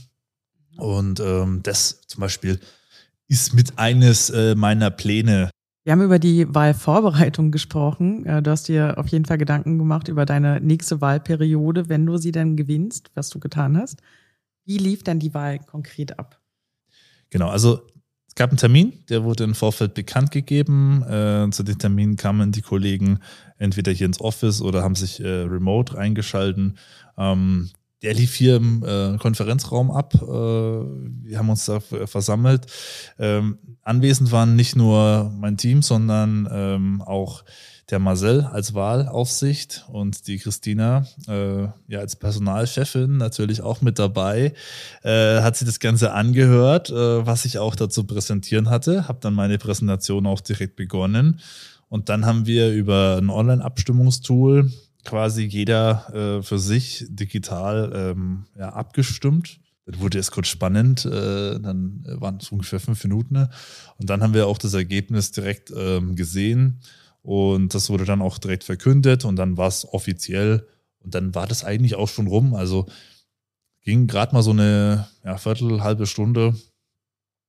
Und 0.76 1.20
ähm, 1.20 1.60
das 1.62 2.00
zum 2.06 2.20
Beispiel 2.20 2.60
ist 3.28 3.54
mit 3.54 3.78
eines 3.78 4.30
äh, 4.30 4.54
meiner 4.54 4.90
Pläne. 4.90 5.50
Wir 5.84 5.92
haben 5.92 6.02
über 6.02 6.18
die 6.18 6.52
Wahlvorbereitung 6.52 7.52
gesprochen. 7.52 8.26
Äh, 8.26 8.42
du 8.42 8.50
hast 8.50 8.68
dir 8.68 8.98
auf 8.98 9.08
jeden 9.08 9.24
Fall 9.24 9.38
Gedanken 9.38 9.78
gemacht 9.78 10.08
über 10.08 10.26
deine 10.26 10.60
nächste 10.60 11.00
Wahlperiode, 11.00 11.88
wenn 11.88 12.04
du 12.06 12.16
sie 12.16 12.32
dann 12.32 12.56
gewinnst, 12.56 13.10
was 13.14 13.30
du 13.30 13.38
getan 13.38 13.76
hast. 13.76 14.02
Wie 14.64 14.78
lief 14.78 15.04
dann 15.04 15.20
die 15.20 15.32
Wahl 15.32 15.60
konkret 15.60 16.18
ab? 16.18 16.40
Genau, 17.30 17.48
also 17.48 17.82
es 18.26 18.34
gab 18.34 18.50
einen 18.50 18.58
Termin, 18.58 19.04
der 19.08 19.22
wurde 19.24 19.44
im 19.44 19.54
Vorfeld 19.54 19.94
bekannt 19.94 20.32
gegeben. 20.32 21.02
Äh, 21.04 21.50
zu 21.50 21.62
dem 21.62 21.78
Termin 21.78 22.16
kamen 22.16 22.52
die 22.52 22.62
Kollegen 22.62 23.20
entweder 23.58 23.92
hier 23.92 24.06
ins 24.06 24.20
Office 24.20 24.60
oder 24.60 24.82
haben 24.82 24.96
sich 24.96 25.20
äh, 25.20 25.42
remote 25.42 25.96
eingeschalten. 25.96 26.78
Ähm, 27.16 27.70
der 28.02 28.14
lief 28.14 28.34
hier 28.34 28.56
im 28.56 28.84
äh, 28.84 29.16
Konferenzraum 29.18 29.90
ab. 29.90 30.14
Äh, 30.14 30.26
wir 30.26 31.38
haben 31.38 31.50
uns 31.50 31.64
da 31.64 31.80
versammelt. 31.80 32.66
Ähm, 33.18 33.58
anwesend 33.82 34.32
waren 34.32 34.56
nicht 34.56 34.76
nur 34.76 35.32
mein 35.34 35.56
Team, 35.56 35.82
sondern 35.82 36.48
ähm, 36.50 37.02
auch 37.02 37.44
der 37.90 38.00
Marcel 38.00 38.42
als 38.42 38.74
Wahlaufsicht 38.74 39.86
und 39.88 40.26
die 40.26 40.38
Christina 40.38 41.06
äh, 41.28 41.62
ja 41.86 42.00
als 42.00 42.16
Personalchefin 42.16 43.16
natürlich 43.16 43.62
auch 43.62 43.80
mit 43.80 43.98
dabei. 43.98 44.54
Äh, 45.02 45.40
hat 45.40 45.56
sie 45.56 45.64
das 45.64 45.78
Ganze 45.78 46.12
angehört, 46.12 46.90
äh, 46.90 47.26
was 47.26 47.44
ich 47.44 47.58
auch 47.58 47.76
dazu 47.76 48.04
präsentieren 48.04 48.70
hatte. 48.70 49.06
Habe 49.06 49.20
dann 49.20 49.34
meine 49.34 49.58
Präsentation 49.58 50.26
auch 50.26 50.40
direkt 50.40 50.76
begonnen. 50.76 51.40
Und 51.88 52.08
dann 52.08 52.26
haben 52.26 52.46
wir 52.46 52.72
über 52.72 53.18
ein 53.20 53.30
Online-Abstimmungstool 53.30 54.72
quasi 55.06 55.44
jeder 55.44 56.38
äh, 56.38 56.42
für 56.42 56.58
sich 56.58 57.06
digital 57.08 57.92
ähm, 57.94 58.44
ja, 58.58 58.70
abgestimmt. 58.70 59.60
Dann 59.86 60.00
wurde 60.00 60.18
es 60.18 60.32
kurz 60.32 60.48
spannend, 60.48 61.04
äh, 61.04 61.60
dann 61.60 62.04
waren 62.08 62.38
es 62.40 62.50
ungefähr 62.50 62.80
fünf 62.80 63.02
Minuten. 63.04 63.34
Ne? 63.34 63.48
Und 63.98 64.10
dann 64.10 64.22
haben 64.22 64.34
wir 64.34 64.48
auch 64.48 64.58
das 64.58 64.74
Ergebnis 64.74 65.30
direkt 65.30 65.72
ähm, 65.74 66.16
gesehen 66.16 66.80
und 67.22 67.72
das 67.74 67.88
wurde 67.88 68.04
dann 68.04 68.20
auch 68.20 68.38
direkt 68.38 68.64
verkündet 68.64 69.24
und 69.24 69.36
dann 69.36 69.56
war 69.56 69.68
es 69.68 69.86
offiziell 69.92 70.66
und 71.00 71.14
dann 71.14 71.34
war 71.34 71.46
das 71.46 71.64
eigentlich 71.64 71.94
auch 71.94 72.08
schon 72.08 72.26
rum. 72.26 72.54
Also 72.54 72.86
ging 73.82 74.08
gerade 74.08 74.34
mal 74.34 74.42
so 74.42 74.50
eine 74.50 75.06
ja, 75.24 75.38
Viertel, 75.38 75.82
halbe 75.82 76.06
Stunde. 76.06 76.54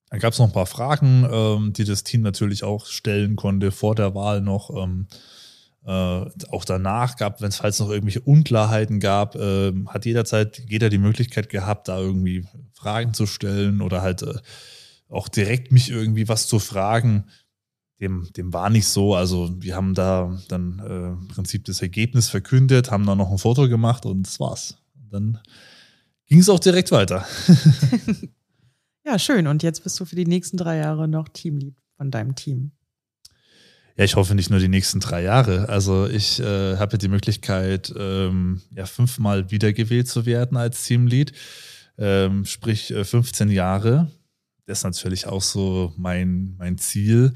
Dann 0.10 0.20
gab 0.20 0.34
es 0.34 0.40
noch 0.40 0.46
ein 0.46 0.54
paar 0.54 0.68
Fragen, 0.68 1.28
ähm, 1.30 1.74
die 1.74 1.84
das 1.84 2.04
Team 2.04 2.22
natürlich 2.22 2.64
auch 2.64 2.86
stellen 2.86 3.36
konnte 3.36 3.72
vor 3.72 3.96
der 3.96 4.14
Wahl 4.14 4.42
noch. 4.42 4.70
Ähm, 4.70 5.08
äh, 5.88 6.26
auch 6.50 6.66
danach 6.66 7.16
gab, 7.16 7.40
wenn 7.40 7.48
es 7.48 7.56
falls 7.56 7.80
noch 7.80 7.90
irgendwelche 7.90 8.20
Unklarheiten 8.20 9.00
gab, 9.00 9.36
äh, 9.36 9.72
hat 9.88 10.06
jederzeit 10.06 10.62
jeder 10.68 10.90
die 10.90 10.98
Möglichkeit 10.98 11.48
gehabt, 11.48 11.88
da 11.88 11.98
irgendwie 11.98 12.46
Fragen 12.74 13.14
zu 13.14 13.26
stellen 13.26 13.82
oder 13.82 14.02
halt 14.02 14.22
äh, 14.22 14.36
auch 15.08 15.30
direkt 15.30 15.72
mich 15.72 15.90
irgendwie 15.90 16.28
was 16.28 16.48
zu 16.48 16.60
fragen. 16.60 17.28
Dem, 18.02 18.28
dem 18.36 18.52
war 18.52 18.70
nicht 18.70 18.88
so. 18.88 19.16
Also 19.16 19.50
wir 19.62 19.78
haben 19.78 19.94
da 19.94 20.38
dann 20.50 20.80
äh, 20.80 21.22
im 21.22 21.30
Prinzip 21.30 21.64
das 21.64 21.82
Ergebnis 21.82 22.28
verkündet, 22.28 22.92
haben 22.92 23.06
dann 23.06 23.18
noch 23.18 23.32
ein 23.32 23.38
Foto 23.38 23.70
gemacht 23.70 24.06
und 24.06 24.24
das 24.28 24.42
war's. 24.42 24.78
Und 24.94 25.14
dann 25.14 25.40
ging 26.26 26.40
es 26.40 26.50
auch 26.50 26.60
direkt 26.60 26.92
weiter. 26.92 27.26
ja, 29.06 29.18
schön. 29.18 29.48
Und 29.48 29.64
jetzt 29.64 29.86
bist 29.86 29.98
du 30.02 30.06
für 30.06 30.18
die 30.18 30.28
nächsten 30.28 30.58
drei 30.58 30.78
Jahre 30.78 31.08
noch 31.08 31.30
Teamlead 31.30 31.78
von 31.96 32.12
deinem 32.12 32.36
Team. 32.36 32.74
Ja, 33.98 34.04
ich 34.04 34.16
hoffe 34.16 34.36
nicht 34.36 34.52
nur 34.52 34.60
die 34.60 34.68
nächsten 34.68 35.00
drei 35.00 35.24
Jahre. 35.24 35.70
Also 35.70 36.08
ich 36.08 36.40
äh, 36.40 36.78
habe 36.78 37.00
die 37.00 37.08
Möglichkeit, 37.08 37.92
ähm, 37.98 38.62
ja, 38.76 38.86
fünfmal 38.86 39.50
wiedergewählt 39.50 40.08
zu 40.08 40.28
werden 40.28 40.56
als 40.56 40.84
Teamlead, 40.84 41.32
ähm, 41.98 42.46
sprich 42.46 42.92
äh, 42.92 43.04
15 43.04 43.50
Jahre. 43.50 44.12
Das 44.68 44.80
ist 44.80 44.84
natürlich 44.84 45.26
auch 45.26 45.42
so 45.42 45.94
mein, 45.98 46.54
mein 46.60 46.78
Ziel, 46.78 47.34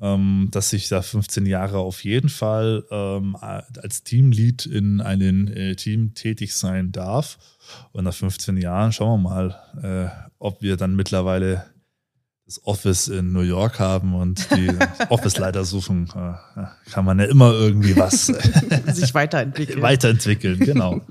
ähm, 0.00 0.48
dass 0.50 0.72
ich 0.72 0.88
da 0.88 1.02
15 1.02 1.44
Jahre 1.44 1.76
auf 1.76 2.02
jeden 2.04 2.30
Fall 2.30 2.84
ähm, 2.90 3.36
als 3.36 4.02
Teamlead 4.02 4.64
in 4.64 5.02
einem 5.02 5.46
äh, 5.48 5.74
Team 5.74 6.14
tätig 6.14 6.54
sein 6.54 6.90
darf. 6.90 7.36
Und 7.92 8.04
nach 8.04 8.14
15 8.14 8.56
Jahren 8.56 8.92
schauen 8.92 9.22
wir 9.22 9.28
mal, 9.28 10.12
äh, 10.16 10.30
ob 10.38 10.62
wir 10.62 10.78
dann 10.78 10.96
mittlerweile 10.96 11.66
das 12.48 12.64
Office 12.66 13.08
in 13.08 13.34
New 13.34 13.42
York 13.42 13.78
haben 13.78 14.14
und 14.14 14.50
die 14.56 14.70
Office-Leiter 15.10 15.66
suchen, 15.66 16.08
äh, 16.16 16.62
kann 16.90 17.04
man 17.04 17.18
ja 17.18 17.26
immer 17.26 17.52
irgendwie 17.52 17.94
was 17.94 18.26
sich 18.86 19.12
weiterentwickeln. 19.12 19.82
weiterentwickeln, 19.82 20.58
genau. 20.58 21.02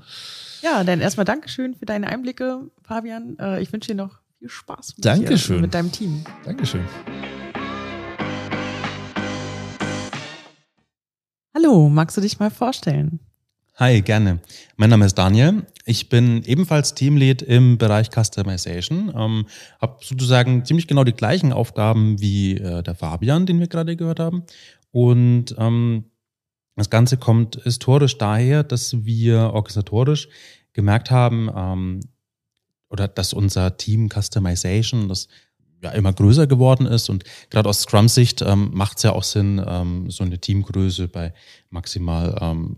Ja, 0.60 0.82
dann 0.82 1.00
erstmal 1.00 1.24
Dankeschön 1.24 1.76
für 1.76 1.86
deine 1.86 2.08
Einblicke, 2.08 2.62
Fabian. 2.82 3.38
Äh, 3.38 3.62
ich 3.62 3.72
wünsche 3.72 3.90
dir 3.90 3.94
noch 3.94 4.18
viel 4.40 4.48
Spaß 4.48 4.96
mit, 4.96 5.04
Dankeschön. 5.06 5.60
Mit 5.60 5.72
deinem 5.72 5.92
Team. 5.92 6.24
Dankeschön. 6.44 6.84
Hallo, 11.54 11.88
magst 11.88 12.16
du 12.16 12.20
dich 12.20 12.40
mal 12.40 12.50
vorstellen? 12.50 13.20
Hi, 13.76 14.02
gerne. 14.02 14.40
Mein 14.76 14.90
Name 14.90 15.06
ist 15.06 15.16
Daniel. 15.16 15.64
Ich 15.88 16.10
bin 16.10 16.42
ebenfalls 16.44 16.94
Teamlead 16.94 17.40
im 17.40 17.78
Bereich 17.78 18.10
Customization. 18.10 19.10
Ähm, 19.16 19.46
habe 19.80 19.96
sozusagen 20.04 20.62
ziemlich 20.66 20.86
genau 20.86 21.02
die 21.02 21.14
gleichen 21.14 21.50
Aufgaben 21.50 22.20
wie 22.20 22.58
äh, 22.58 22.82
der 22.82 22.94
Fabian, 22.94 23.46
den 23.46 23.58
wir 23.58 23.68
gerade 23.68 23.96
gehört 23.96 24.20
haben. 24.20 24.44
Und 24.90 25.54
ähm, 25.56 26.04
das 26.76 26.90
Ganze 26.90 27.16
kommt 27.16 27.62
historisch 27.64 28.18
daher, 28.18 28.64
dass 28.64 29.02
wir 29.06 29.54
organisatorisch 29.54 30.28
gemerkt 30.74 31.10
haben, 31.10 31.50
ähm, 31.56 32.00
oder 32.90 33.08
dass 33.08 33.32
unser 33.32 33.78
Team 33.78 34.10
Customization, 34.10 35.08
das 35.08 35.28
ja 35.82 35.90
immer 35.92 36.12
größer 36.12 36.46
geworden 36.46 36.86
ist 36.86 37.08
und 37.08 37.24
gerade 37.50 37.68
aus 37.68 37.82
Scrum-Sicht 37.82 38.42
ähm, 38.42 38.70
macht 38.74 38.98
es 38.98 39.04
ja 39.04 39.12
auch 39.12 39.22
Sinn, 39.22 39.62
ähm, 39.66 40.10
so 40.10 40.22
eine 40.22 40.38
Teamgröße 40.38 41.08
bei 41.08 41.32
maximal 41.70 42.36
ähm, 42.40 42.76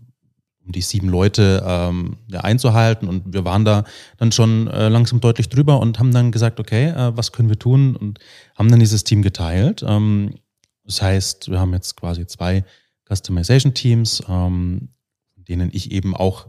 um 0.70 0.72
die 0.72 0.82
sieben 0.82 1.08
Leute 1.08 1.62
ähm, 1.66 2.16
ja, 2.28 2.40
einzuhalten. 2.40 3.08
Und 3.08 3.32
wir 3.32 3.44
waren 3.44 3.64
da 3.64 3.84
dann 4.18 4.30
schon 4.30 4.68
äh, 4.68 4.88
langsam 4.88 5.20
deutlich 5.20 5.48
drüber 5.48 5.80
und 5.80 5.98
haben 5.98 6.12
dann 6.12 6.30
gesagt, 6.30 6.60
okay, 6.60 6.90
äh, 6.90 7.16
was 7.16 7.32
können 7.32 7.48
wir 7.48 7.58
tun? 7.58 7.96
Und 7.96 8.20
haben 8.56 8.70
dann 8.70 8.78
dieses 8.78 9.02
Team 9.02 9.22
geteilt. 9.22 9.84
Ähm, 9.86 10.36
das 10.84 11.02
heißt, 11.02 11.50
wir 11.50 11.58
haben 11.58 11.72
jetzt 11.72 11.96
quasi 11.96 12.26
zwei 12.26 12.64
Customization-Teams, 13.08 14.22
ähm, 14.28 14.90
denen 15.34 15.70
ich 15.72 15.90
eben 15.90 16.14
auch 16.14 16.46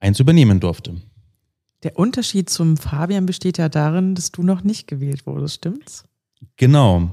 eins 0.00 0.18
übernehmen 0.18 0.58
durfte. 0.60 0.94
Der 1.82 1.98
Unterschied 1.98 2.48
zum 2.48 2.78
Fabian 2.78 3.26
besteht 3.26 3.58
ja 3.58 3.68
darin, 3.68 4.14
dass 4.14 4.32
du 4.32 4.42
noch 4.42 4.64
nicht 4.64 4.86
gewählt 4.86 5.26
wurdest, 5.26 5.56
stimmt's? 5.56 6.04
Genau. 6.56 7.10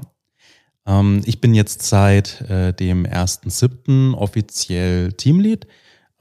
Ähm, 0.86 1.22
ich 1.26 1.42
bin 1.42 1.54
jetzt 1.54 1.84
seit 1.84 2.42
äh, 2.50 2.74
dem 2.74 3.06
1.7. 3.06 4.14
offiziell 4.14 5.14
Teamlead 5.14 5.68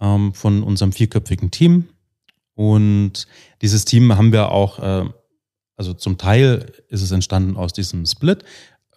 ähm, 0.00 0.34
von 0.34 0.62
unserem 0.62 0.92
vierköpfigen 0.92 1.50
Team. 1.50 1.88
Und 2.54 3.26
dieses 3.62 3.84
Team 3.84 4.16
haben 4.16 4.32
wir 4.32 4.50
auch, 4.50 4.78
äh, 4.78 5.08
also 5.76 5.94
zum 5.94 6.18
Teil 6.18 6.72
ist 6.88 7.02
es 7.02 7.10
entstanden 7.10 7.56
aus 7.56 7.72
diesem 7.72 8.06
Split. 8.06 8.44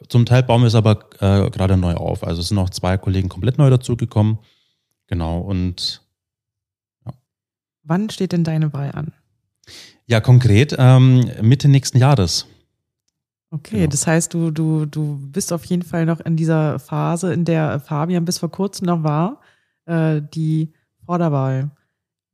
Zum 0.10 0.26
Teil 0.26 0.44
bauen 0.44 0.62
wir 0.62 0.68
es 0.68 0.76
aber 0.76 1.10
äh, 1.20 1.50
gerade 1.50 1.78
neu 1.78 1.94
auf. 1.94 2.24
Also 2.24 2.42
es 2.42 2.50
sind 2.50 2.58
auch 2.58 2.70
zwei 2.70 2.98
Kollegen 2.98 3.30
komplett 3.30 3.58
neu 3.58 3.70
dazugekommen. 3.70 4.40
Genau. 5.08 5.40
Und 5.40 6.02
ja. 7.06 7.14
wann 7.84 8.10
steht 8.10 8.34
denn 8.34 8.44
deine 8.44 8.74
Wahl 8.74 8.92
an? 8.92 9.14
Ja, 10.06 10.20
konkret 10.20 10.76
ähm, 10.78 11.32
Mitte 11.42 11.68
nächsten 11.68 11.98
Jahres. 11.98 12.46
Okay, 13.56 13.78
genau. 13.78 13.90
das 13.90 14.06
heißt, 14.06 14.34
du, 14.34 14.52
du, 14.52 14.86
du 14.86 15.18
bist 15.32 15.54
auf 15.54 15.64
jeden 15.66 15.84
Fall 15.84 16.06
noch 16.06 16.20
in 16.20 16.36
dieser 16.36 16.78
Phase, 16.80 17.34
in 17.34 17.46
der 17.46 17.80
Fabian 17.80 18.26
bis 18.26 18.38
vor 18.38 18.52
kurzem 18.52 18.88
noch 18.88 19.04
war, 19.04 19.40
äh, 19.86 20.22
die 20.34 20.74
Vorderwahl. 21.06 21.72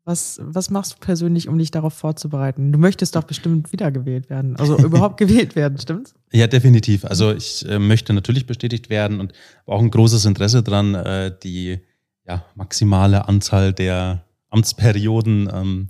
Was, 0.03 0.39
was 0.43 0.71
machst 0.71 0.93
du 0.93 0.97
persönlich, 0.99 1.47
um 1.47 1.59
dich 1.59 1.69
darauf 1.69 1.93
vorzubereiten? 1.93 2.71
Du 2.71 2.79
möchtest 2.79 3.15
doch 3.15 3.23
bestimmt 3.23 3.71
wiedergewählt 3.71 4.31
werden, 4.31 4.55
also 4.55 4.75
überhaupt 4.83 5.17
gewählt 5.17 5.55
werden, 5.55 5.77
stimmt's? 5.77 6.15
Ja, 6.33 6.47
definitiv. 6.47 7.05
Also 7.05 7.31
ich 7.31 7.69
äh, 7.69 7.77
möchte 7.77 8.13
natürlich 8.13 8.47
bestätigt 8.47 8.89
werden 8.89 9.19
und 9.19 9.33
auch 9.67 9.79
ein 9.79 9.91
großes 9.91 10.25
Interesse 10.25 10.63
daran, 10.63 10.95
äh, 10.95 11.31
die 11.43 11.79
ja, 12.27 12.43
maximale 12.55 13.27
Anzahl 13.27 13.73
der 13.73 14.25
Amtsperioden 14.49 15.49
ähm, 15.53 15.89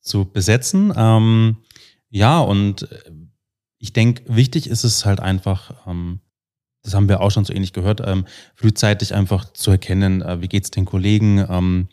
zu 0.00 0.26
besetzen. 0.26 0.92
Ähm, 0.94 1.56
Ja, 2.10 2.40
und 2.40 2.90
äh, 2.90 3.10
ich 3.78 3.92
denke, 3.92 4.22
wichtig 4.26 4.68
ist 4.68 4.84
es 4.84 5.04
halt 5.04 5.20
einfach, 5.20 5.86
ähm, 5.86 6.20
das 6.82 6.94
haben 6.94 7.08
wir 7.08 7.20
auch 7.20 7.30
schon 7.30 7.44
so 7.44 7.52
ähnlich 7.52 7.72
gehört, 7.72 8.00
ähm, 8.04 8.26
frühzeitig 8.54 9.14
einfach 9.14 9.52
zu 9.52 9.70
erkennen, 9.70 10.22
äh, 10.22 10.40
wie 10.40 10.48
geht's 10.48 10.70
den 10.70 10.84
Kollegen, 10.84 11.44
ähm, 11.48 11.88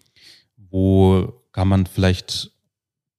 wo 0.57 1.41
kann 1.51 1.67
man 1.67 1.85
vielleicht 1.85 2.51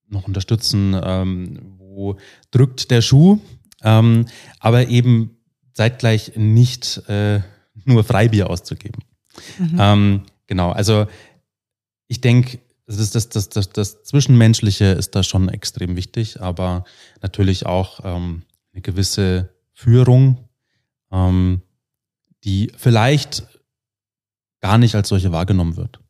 noch 0.08 0.26
unterstützen, 0.26 0.98
ähm, 1.02 1.74
wo 1.78 2.18
drückt 2.50 2.90
der 2.90 3.02
Schuh, 3.02 3.40
ähm, 3.82 4.26
aber 4.60 4.88
eben 4.88 5.36
zeitgleich 5.72 6.32
nicht 6.36 7.08
äh, 7.08 7.40
nur 7.84 8.04
Freibier 8.04 8.50
auszugeben. 8.50 9.02
Mhm. 9.58 9.76
Ähm, 9.78 10.22
genau, 10.46 10.70
also 10.70 11.06
ich 12.08 12.20
denke, 12.20 12.58
das, 12.86 13.10
das, 13.10 13.28
das, 13.28 13.48
das, 13.48 13.70
das 13.70 14.02
Zwischenmenschliche 14.04 14.86
ist 14.86 15.14
da 15.14 15.22
schon 15.22 15.48
extrem 15.48 15.96
wichtig, 15.96 16.40
aber 16.40 16.84
natürlich 17.20 17.66
auch 17.66 18.00
ähm, 18.04 18.42
eine 18.76 18.82
gewisse 18.82 19.48
Führung, 19.72 20.48
ähm, 21.10 21.62
die 22.44 22.70
vielleicht 22.76 23.46
gar 24.60 24.78
nicht 24.78 24.94
als 24.94 25.08
solche 25.08 25.32
wahrgenommen 25.32 25.76
wird. 25.76 26.00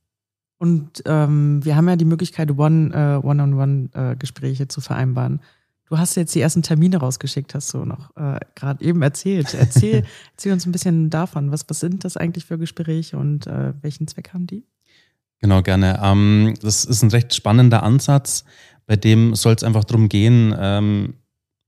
Und 0.58 1.02
ähm, 1.04 1.64
wir 1.64 1.76
haben 1.76 1.88
ja 1.88 1.96
die 1.96 2.04
Möglichkeit, 2.04 2.50
One, 2.58 2.92
äh, 2.92 3.26
One-on-One-Gespräche 3.26 4.68
zu 4.68 4.80
vereinbaren. 4.80 5.40
Du 5.88 5.98
hast 5.98 6.16
jetzt 6.16 6.34
die 6.34 6.40
ersten 6.40 6.62
Termine 6.62 6.96
rausgeschickt, 6.96 7.54
hast 7.54 7.72
du 7.72 7.84
noch 7.84 8.16
äh, 8.16 8.40
gerade 8.56 8.84
eben 8.84 9.02
erzählt. 9.02 9.54
Erzähl, 9.54 10.04
erzähl 10.32 10.52
uns 10.52 10.66
ein 10.66 10.72
bisschen 10.72 11.10
davon. 11.10 11.52
Was, 11.52 11.64
was 11.68 11.78
sind 11.78 12.04
das 12.04 12.16
eigentlich 12.16 12.46
für 12.46 12.58
Gespräche 12.58 13.16
und 13.16 13.46
äh, 13.46 13.74
welchen 13.82 14.08
Zweck 14.08 14.32
haben 14.32 14.46
die? 14.46 14.64
Genau, 15.38 15.62
gerne. 15.62 16.00
Ähm, 16.02 16.54
das 16.62 16.84
ist 16.84 17.02
ein 17.02 17.10
recht 17.10 17.34
spannender 17.34 17.82
Ansatz, 17.82 18.44
bei 18.86 18.96
dem 18.96 19.34
soll 19.34 19.54
es 19.54 19.62
einfach 19.62 19.84
darum 19.84 20.08
gehen, 20.08 20.54
ähm, 20.58 21.14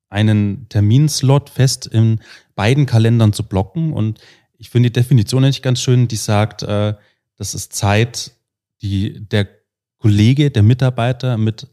einen 0.08 0.68
Terminslot 0.68 1.50
fest 1.50 1.86
in 1.86 2.20
beiden 2.54 2.86
Kalendern 2.86 3.32
zu 3.32 3.42
blocken. 3.42 3.92
Und 3.92 4.20
ich 4.56 4.70
finde 4.70 4.90
die 4.90 5.00
Definition 5.00 5.42
nicht 5.42 5.62
ganz 5.62 5.80
schön, 5.80 6.08
die 6.08 6.16
sagt, 6.16 6.62
äh, 6.62 6.94
das 7.36 7.54
ist 7.54 7.72
Zeit, 7.72 8.32
die 8.82 9.20
der 9.28 9.48
Kollege, 9.98 10.50
der 10.50 10.62
Mitarbeiter 10.62 11.36
mit 11.36 11.66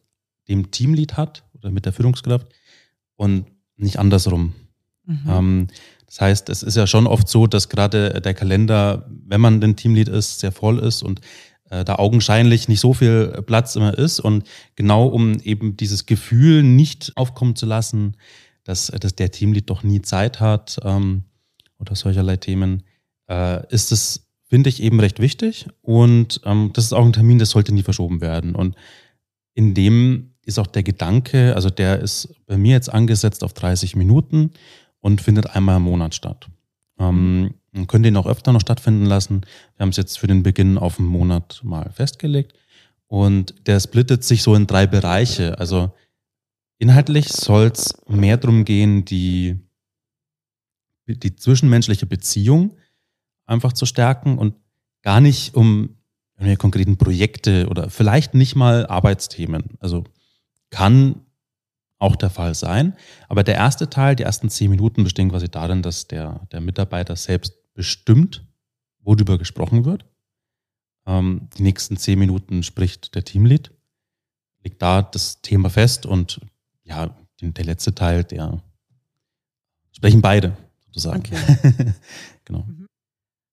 dem 0.47 0.71
Teamlead 0.71 1.17
hat 1.17 1.43
oder 1.53 1.71
mit 1.71 1.85
der 1.85 1.93
Führungskraft 1.93 2.47
und 3.15 3.45
nicht 3.77 3.99
andersrum. 3.99 4.53
Mhm. 5.05 5.19
Ähm, 5.27 5.67
das 6.05 6.21
heißt, 6.21 6.49
es 6.49 6.63
ist 6.63 6.77
ja 6.77 6.87
schon 6.87 7.07
oft 7.07 7.27
so, 7.27 7.47
dass 7.47 7.69
gerade 7.69 8.21
der 8.21 8.33
Kalender, 8.33 9.09
wenn 9.25 9.41
man 9.41 9.59
den 9.59 9.75
Teamlead 9.75 10.07
ist, 10.07 10.39
sehr 10.39 10.51
voll 10.51 10.79
ist 10.79 11.03
und 11.03 11.21
da 11.69 11.95
augenscheinlich 11.95 12.67
nicht 12.67 12.79
so 12.79 12.93
viel 12.93 13.41
Platz 13.45 13.75
immer 13.75 13.97
ist. 13.97 14.19
Und 14.19 14.45
genau 14.75 15.07
um 15.07 15.39
eben 15.41 15.77
dieses 15.77 16.05
Gefühl 16.05 16.63
nicht 16.63 17.11
aufkommen 17.15 17.55
zu 17.55 17.65
lassen, 17.65 18.15
dass, 18.63 18.87
dass 18.87 19.15
der 19.15 19.31
Teamlead 19.31 19.69
doch 19.69 19.83
nie 19.83 20.01
Zeit 20.01 20.39
hat 20.39 20.77
ähm, 20.83 21.23
oder 21.79 21.95
solcherlei 21.95 22.37
Themen, 22.37 22.83
äh, 23.29 23.65
ist 23.73 23.91
es, 23.91 24.27
finde 24.43 24.69
ich, 24.69 24.81
eben 24.81 24.99
recht 24.99 25.19
wichtig. 25.19 25.67
Und 25.81 26.41
ähm, 26.45 26.71
das 26.73 26.85
ist 26.85 26.93
auch 26.93 27.05
ein 27.05 27.13
Termin, 27.13 27.39
das 27.39 27.51
sollte 27.51 27.73
nie 27.73 27.83
verschoben 27.83 28.21
werden. 28.21 28.55
Und 28.55 28.75
in 29.53 29.73
dem 29.73 30.33
ist 30.43 30.59
auch 30.59 30.67
der 30.67 30.83
Gedanke, 30.83 31.55
also 31.55 31.69
der 31.69 31.99
ist 31.99 32.33
bei 32.45 32.57
mir 32.57 32.73
jetzt 32.73 32.91
angesetzt 32.91 33.43
auf 33.43 33.53
30 33.53 33.95
Minuten 33.95 34.51
und 34.99 35.21
findet 35.21 35.55
einmal 35.55 35.77
im 35.77 35.83
Monat 35.83 36.13
statt. 36.13 36.47
Ähm, 36.99 37.55
man 37.75 37.87
könnte 37.87 38.07
ihn 38.07 38.17
auch 38.17 38.25
öfter 38.25 38.53
noch 38.53 38.61
stattfinden 38.61 39.05
lassen. 39.05 39.41
Wir 39.75 39.83
haben 39.83 39.89
es 39.89 39.97
jetzt 39.97 40.17
für 40.17 40.27
den 40.27 40.43
Beginn 40.43 40.77
auf 40.77 40.97
einen 40.97 41.09
Monat 41.09 41.59
mal 41.63 41.91
festgelegt. 41.91 42.53
Und 43.07 43.67
der 43.67 43.79
splittet 43.79 44.23
sich 44.23 44.43
so 44.43 44.55
in 44.55 44.65
drei 44.65 44.87
Bereiche. 44.87 45.59
Also 45.59 45.93
inhaltlich 46.77 47.27
soll 47.27 47.67
es 47.67 47.93
mehr 48.07 48.37
darum 48.37 48.65
gehen, 48.65 49.03
die, 49.05 49.59
die 51.07 51.35
zwischenmenschliche 51.35 52.05
Beziehung 52.05 52.77
einfach 53.45 53.73
zu 53.73 53.85
stärken 53.85 54.37
und 54.37 54.55
gar 55.03 55.19
nicht 55.21 55.53
um 55.53 55.97
irgendwelche 56.35 56.57
konkreten 56.57 56.97
Projekte 56.97 57.67
oder 57.67 57.89
vielleicht 57.89 58.33
nicht 58.33 58.55
mal 58.55 58.87
Arbeitsthemen. 58.87 59.77
Also 59.79 60.05
kann 60.69 61.21
auch 61.99 62.15
der 62.15 62.29
Fall 62.29 62.55
sein. 62.55 62.95
Aber 63.29 63.43
der 63.43 63.55
erste 63.55 63.89
Teil, 63.89 64.15
die 64.15 64.23
ersten 64.23 64.49
zehn 64.49 64.69
Minuten 64.69 65.03
bestehen 65.03 65.29
quasi 65.29 65.49
darin, 65.49 65.81
dass 65.81 66.07
der, 66.07 66.47
der 66.51 66.61
Mitarbeiter 66.61 67.15
selbst 67.15 67.64
bestimmt, 67.75 68.43
worüber 69.01 69.37
gesprochen 69.37 69.85
wird. 69.85 70.05
Ähm, 71.05 71.49
die 71.57 71.63
nächsten 71.63 71.97
zehn 71.97 72.17
Minuten 72.17 72.63
spricht 72.63 73.13
der 73.13 73.23
Teamlead, 73.23 73.71
legt 74.63 74.81
da 74.81 75.03
das 75.03 75.41
Thema 75.41 75.69
fest 75.69 76.07
und 76.07 76.41
ja, 76.83 77.15
der 77.39 77.65
letzte 77.65 77.93
Teil, 77.93 78.23
der 78.23 78.59
sprechen 79.91 80.21
beide 80.21 80.57
sozusagen. 80.87 81.19
Okay. 81.19 81.93
genau. 82.45 82.65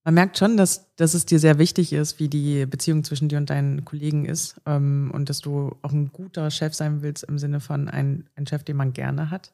Man 0.04 0.14
merkt 0.14 0.38
schon, 0.38 0.56
dass, 0.56 0.94
dass 0.96 1.14
es 1.14 1.26
dir 1.26 1.38
sehr 1.38 1.58
wichtig 1.58 1.92
ist, 1.92 2.18
wie 2.18 2.28
die 2.28 2.66
Beziehung 2.66 3.04
zwischen 3.04 3.28
dir 3.28 3.38
und 3.38 3.50
deinen 3.50 3.84
Kollegen 3.84 4.24
ist 4.24 4.60
ähm, 4.66 5.10
und 5.14 5.28
dass 5.28 5.40
du 5.40 5.76
auch 5.82 5.92
ein 5.92 6.10
guter 6.12 6.50
Chef 6.50 6.74
sein 6.74 7.02
willst 7.02 7.22
im 7.24 7.38
Sinne 7.38 7.60
von 7.60 7.88
ein, 7.88 8.28
ein 8.34 8.46
Chef, 8.46 8.64
den 8.64 8.76
man 8.76 8.92
gerne 8.92 9.30
hat. 9.30 9.52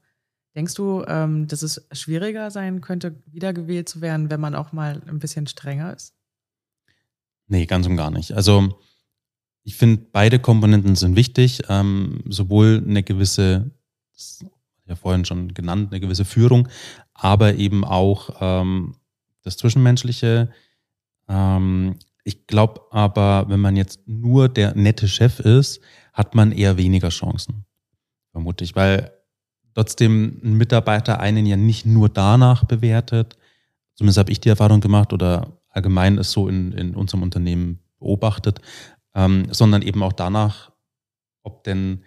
Denkst 0.54 0.74
du, 0.74 1.04
ähm, 1.06 1.46
dass 1.46 1.62
es 1.62 1.86
schwieriger 1.92 2.50
sein 2.50 2.80
könnte, 2.80 3.22
wiedergewählt 3.26 3.88
zu 3.88 4.00
werden, 4.00 4.30
wenn 4.30 4.40
man 4.40 4.54
auch 4.54 4.72
mal 4.72 5.02
ein 5.06 5.18
bisschen 5.18 5.46
strenger 5.46 5.94
ist? 5.94 6.14
Nee, 7.46 7.66
ganz 7.66 7.86
und 7.86 7.96
gar 7.96 8.10
nicht. 8.10 8.32
Also 8.32 8.78
ich 9.62 9.76
finde, 9.76 10.02
beide 10.12 10.38
Komponenten 10.38 10.96
sind 10.96 11.16
wichtig. 11.16 11.62
Ähm, 11.68 12.22
sowohl 12.26 12.82
eine 12.86 13.02
gewisse, 13.02 13.70
das 14.14 14.44
ja 14.86 14.96
vorhin 14.96 15.24
schon 15.24 15.52
genannt, 15.54 15.92
eine 15.92 16.00
gewisse 16.00 16.24
Führung, 16.24 16.68
aber 17.14 17.54
eben 17.54 17.84
auch 17.84 18.30
ähm, 18.40 18.96
das 19.42 19.56
Zwischenmenschliche. 19.56 20.50
Ähm, 21.28 21.96
ich 22.24 22.46
glaube 22.46 22.80
aber, 22.90 23.46
wenn 23.48 23.60
man 23.60 23.76
jetzt 23.76 24.00
nur 24.06 24.48
der 24.48 24.74
nette 24.74 25.08
Chef 25.08 25.40
ist, 25.40 25.80
hat 26.12 26.34
man 26.34 26.52
eher 26.52 26.76
weniger 26.76 27.10
Chancen, 27.10 27.64
vermute 28.32 28.64
ich, 28.64 28.74
weil 28.74 29.12
trotzdem 29.78 30.40
ein 30.42 30.54
Mitarbeiter 30.54 31.20
einen 31.20 31.46
ja 31.46 31.56
nicht 31.56 31.86
nur 31.86 32.08
danach 32.08 32.64
bewertet, 32.64 33.36
zumindest 33.94 34.18
habe 34.18 34.32
ich 34.32 34.40
die 34.40 34.48
Erfahrung 34.48 34.80
gemacht 34.80 35.12
oder 35.12 35.52
allgemein 35.68 36.18
ist 36.18 36.32
so 36.32 36.48
in, 36.48 36.72
in 36.72 36.96
unserem 36.96 37.22
Unternehmen 37.22 37.78
beobachtet, 38.00 38.60
ähm, 39.14 39.46
sondern 39.52 39.82
eben 39.82 40.02
auch 40.02 40.12
danach, 40.12 40.72
ob 41.44 41.62
denn 41.62 42.02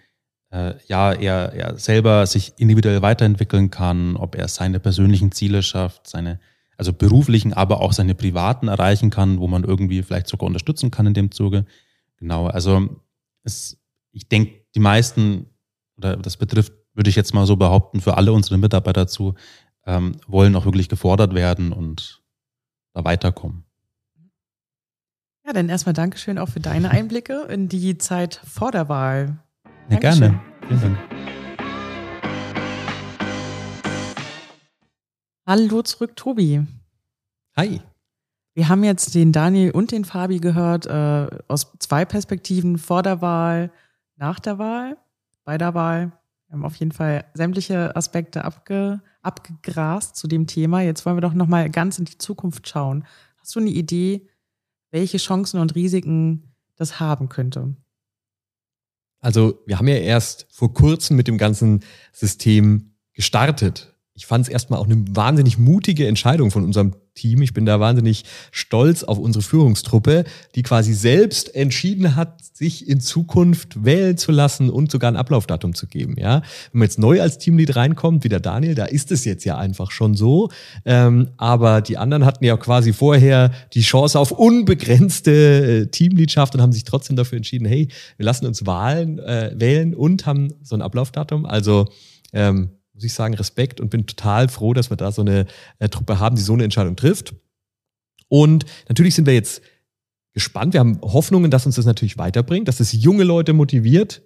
äh, 0.50 0.74
ja 0.86 1.14
er, 1.14 1.54
er 1.54 1.78
selber 1.78 2.26
sich 2.26 2.52
individuell 2.58 3.00
weiterentwickeln 3.00 3.70
kann, 3.70 4.16
ob 4.16 4.34
er 4.34 4.48
seine 4.48 4.78
persönlichen 4.78 5.32
Ziele 5.32 5.62
schafft, 5.62 6.06
seine 6.06 6.40
also 6.76 6.92
beruflichen, 6.92 7.54
aber 7.54 7.80
auch 7.80 7.94
seine 7.94 8.14
privaten 8.14 8.68
erreichen 8.68 9.08
kann, 9.08 9.40
wo 9.40 9.48
man 9.48 9.64
irgendwie 9.64 10.02
vielleicht 10.02 10.28
sogar 10.28 10.46
unterstützen 10.46 10.90
kann 10.90 11.06
in 11.06 11.14
dem 11.14 11.30
Zuge. 11.30 11.64
Genau, 12.18 12.48
also 12.48 13.00
es, 13.44 13.78
ich 14.10 14.28
denke, 14.28 14.66
die 14.74 14.80
meisten, 14.80 15.46
oder 15.96 16.18
das 16.18 16.36
betrifft, 16.36 16.72
würde 16.94 17.10
ich 17.10 17.16
jetzt 17.16 17.34
mal 17.34 17.46
so 17.46 17.56
behaupten, 17.56 18.00
für 18.00 18.16
alle 18.16 18.32
unsere 18.32 18.58
Mitarbeiter 18.58 19.06
zu, 19.06 19.34
ähm, 19.86 20.16
wollen 20.26 20.54
auch 20.56 20.64
wirklich 20.64 20.88
gefordert 20.88 21.34
werden 21.34 21.72
und 21.72 22.22
da 22.92 23.04
weiterkommen. 23.04 23.64
Ja, 25.44 25.52
dann 25.52 25.68
erstmal 25.68 25.94
Dankeschön 25.94 26.38
auch 26.38 26.48
für 26.48 26.60
deine 26.60 26.90
Einblicke 26.92 27.46
in 27.48 27.68
die 27.68 27.98
Zeit 27.98 28.40
vor 28.46 28.70
der 28.70 28.88
Wahl. 28.88 29.38
Ja, 29.88 29.98
gerne. 29.98 30.40
Vielen 30.68 30.80
Dank. 30.80 30.98
Hallo 35.44 35.82
zurück, 35.82 36.14
Tobi. 36.14 36.64
Hi. 37.56 37.80
Wir 38.54 38.68
haben 38.68 38.84
jetzt 38.84 39.14
den 39.14 39.32
Daniel 39.32 39.72
und 39.72 39.90
den 39.90 40.04
Fabi 40.04 40.38
gehört 40.38 40.86
äh, 40.86 41.26
aus 41.48 41.72
zwei 41.78 42.04
Perspektiven 42.04 42.78
vor 42.78 43.02
der 43.02 43.20
Wahl, 43.20 43.72
nach 44.16 44.38
der 44.38 44.58
Wahl, 44.58 44.98
bei 45.44 45.58
der 45.58 45.74
Wahl. 45.74 46.12
Wir 46.52 46.58
haben 46.58 46.66
auf 46.66 46.76
jeden 46.76 46.92
Fall 46.92 47.24
sämtliche 47.32 47.96
Aspekte 47.96 48.44
abge, 48.44 49.00
abgegrast 49.22 50.16
zu 50.16 50.28
dem 50.28 50.46
Thema. 50.46 50.82
Jetzt 50.82 51.06
wollen 51.06 51.16
wir 51.16 51.22
doch 51.22 51.32
nochmal 51.32 51.70
ganz 51.70 51.98
in 51.98 52.04
die 52.04 52.18
Zukunft 52.18 52.68
schauen. 52.68 53.06
Hast 53.38 53.56
du 53.56 53.60
eine 53.60 53.70
Idee, 53.70 54.28
welche 54.90 55.16
Chancen 55.16 55.60
und 55.60 55.74
Risiken 55.74 56.52
das 56.76 57.00
haben 57.00 57.30
könnte? 57.30 57.74
Also 59.20 59.62
wir 59.64 59.78
haben 59.78 59.88
ja 59.88 59.96
erst 59.96 60.46
vor 60.50 60.74
kurzem 60.74 61.16
mit 61.16 61.26
dem 61.26 61.38
ganzen 61.38 61.80
System 62.12 62.96
gestartet 63.14 63.91
ich 64.14 64.26
fand 64.26 64.46
es 64.46 64.52
erstmal 64.52 64.78
auch 64.78 64.86
eine 64.86 65.04
wahnsinnig 65.10 65.56
mutige 65.58 66.06
Entscheidung 66.06 66.50
von 66.50 66.64
unserem 66.64 66.92
Team. 67.14 67.40
Ich 67.40 67.54
bin 67.54 67.64
da 67.64 67.80
wahnsinnig 67.80 68.24
stolz 68.50 69.04
auf 69.04 69.18
unsere 69.18 69.42
Führungstruppe, 69.42 70.24
die 70.54 70.62
quasi 70.62 70.92
selbst 70.92 71.54
entschieden 71.54 72.14
hat, 72.14 72.44
sich 72.44 72.88
in 72.88 73.00
Zukunft 73.00 73.84
wählen 73.84 74.18
zu 74.18 74.30
lassen 74.30 74.68
und 74.68 74.90
sogar 74.90 75.10
ein 75.10 75.16
Ablaufdatum 75.16 75.74
zu 75.74 75.86
geben. 75.86 76.16
Ja, 76.18 76.42
wenn 76.72 76.80
man 76.80 76.86
jetzt 76.86 76.98
neu 76.98 77.22
als 77.22 77.38
Teamlead 77.38 77.74
reinkommt, 77.74 78.24
wie 78.24 78.28
der 78.28 78.40
Daniel, 78.40 78.74
da 78.74 78.84
ist 78.84 79.12
es 79.12 79.24
jetzt 79.24 79.44
ja 79.44 79.56
einfach 79.56 79.90
schon 79.90 80.14
so. 80.14 80.50
Ähm, 80.84 81.30
aber 81.38 81.80
die 81.80 81.96
anderen 81.96 82.26
hatten 82.26 82.44
ja 82.44 82.58
quasi 82.58 82.92
vorher 82.92 83.50
die 83.72 83.80
Chance 83.80 84.18
auf 84.18 84.30
unbegrenzte 84.30 85.84
äh, 85.84 85.86
Teamleadschaft 85.86 86.54
und 86.54 86.60
haben 86.60 86.72
sich 86.72 86.84
trotzdem 86.84 87.16
dafür 87.16 87.36
entschieden, 87.36 87.64
hey, 87.64 87.88
wir 88.18 88.26
lassen 88.26 88.44
uns 88.44 88.66
Wahlen 88.66 89.18
äh, 89.20 89.54
wählen 89.56 89.94
und 89.94 90.26
haben 90.26 90.52
so 90.62 90.74
ein 90.74 90.82
Ablaufdatum. 90.82 91.46
Also 91.46 91.86
ähm, 92.34 92.70
muss 92.94 93.04
ich 93.04 93.12
sagen, 93.12 93.34
Respekt 93.34 93.80
und 93.80 93.90
bin 93.90 94.06
total 94.06 94.48
froh, 94.48 94.74
dass 94.74 94.90
wir 94.90 94.96
da 94.96 95.12
so 95.12 95.22
eine 95.22 95.46
äh, 95.78 95.88
Truppe 95.88 96.18
haben, 96.18 96.36
die 96.36 96.42
so 96.42 96.52
eine 96.52 96.64
Entscheidung 96.64 96.96
trifft. 96.96 97.34
Und 98.28 98.64
natürlich 98.88 99.14
sind 99.14 99.26
wir 99.26 99.34
jetzt 99.34 99.62
gespannt. 100.32 100.72
Wir 100.72 100.80
haben 100.80 101.00
Hoffnungen, 101.02 101.50
dass 101.50 101.66
uns 101.66 101.76
das 101.76 101.84
natürlich 101.84 102.18
weiterbringt, 102.18 102.68
dass 102.68 102.80
es 102.80 102.92
junge 102.92 103.24
Leute 103.24 103.52
motiviert, 103.52 104.22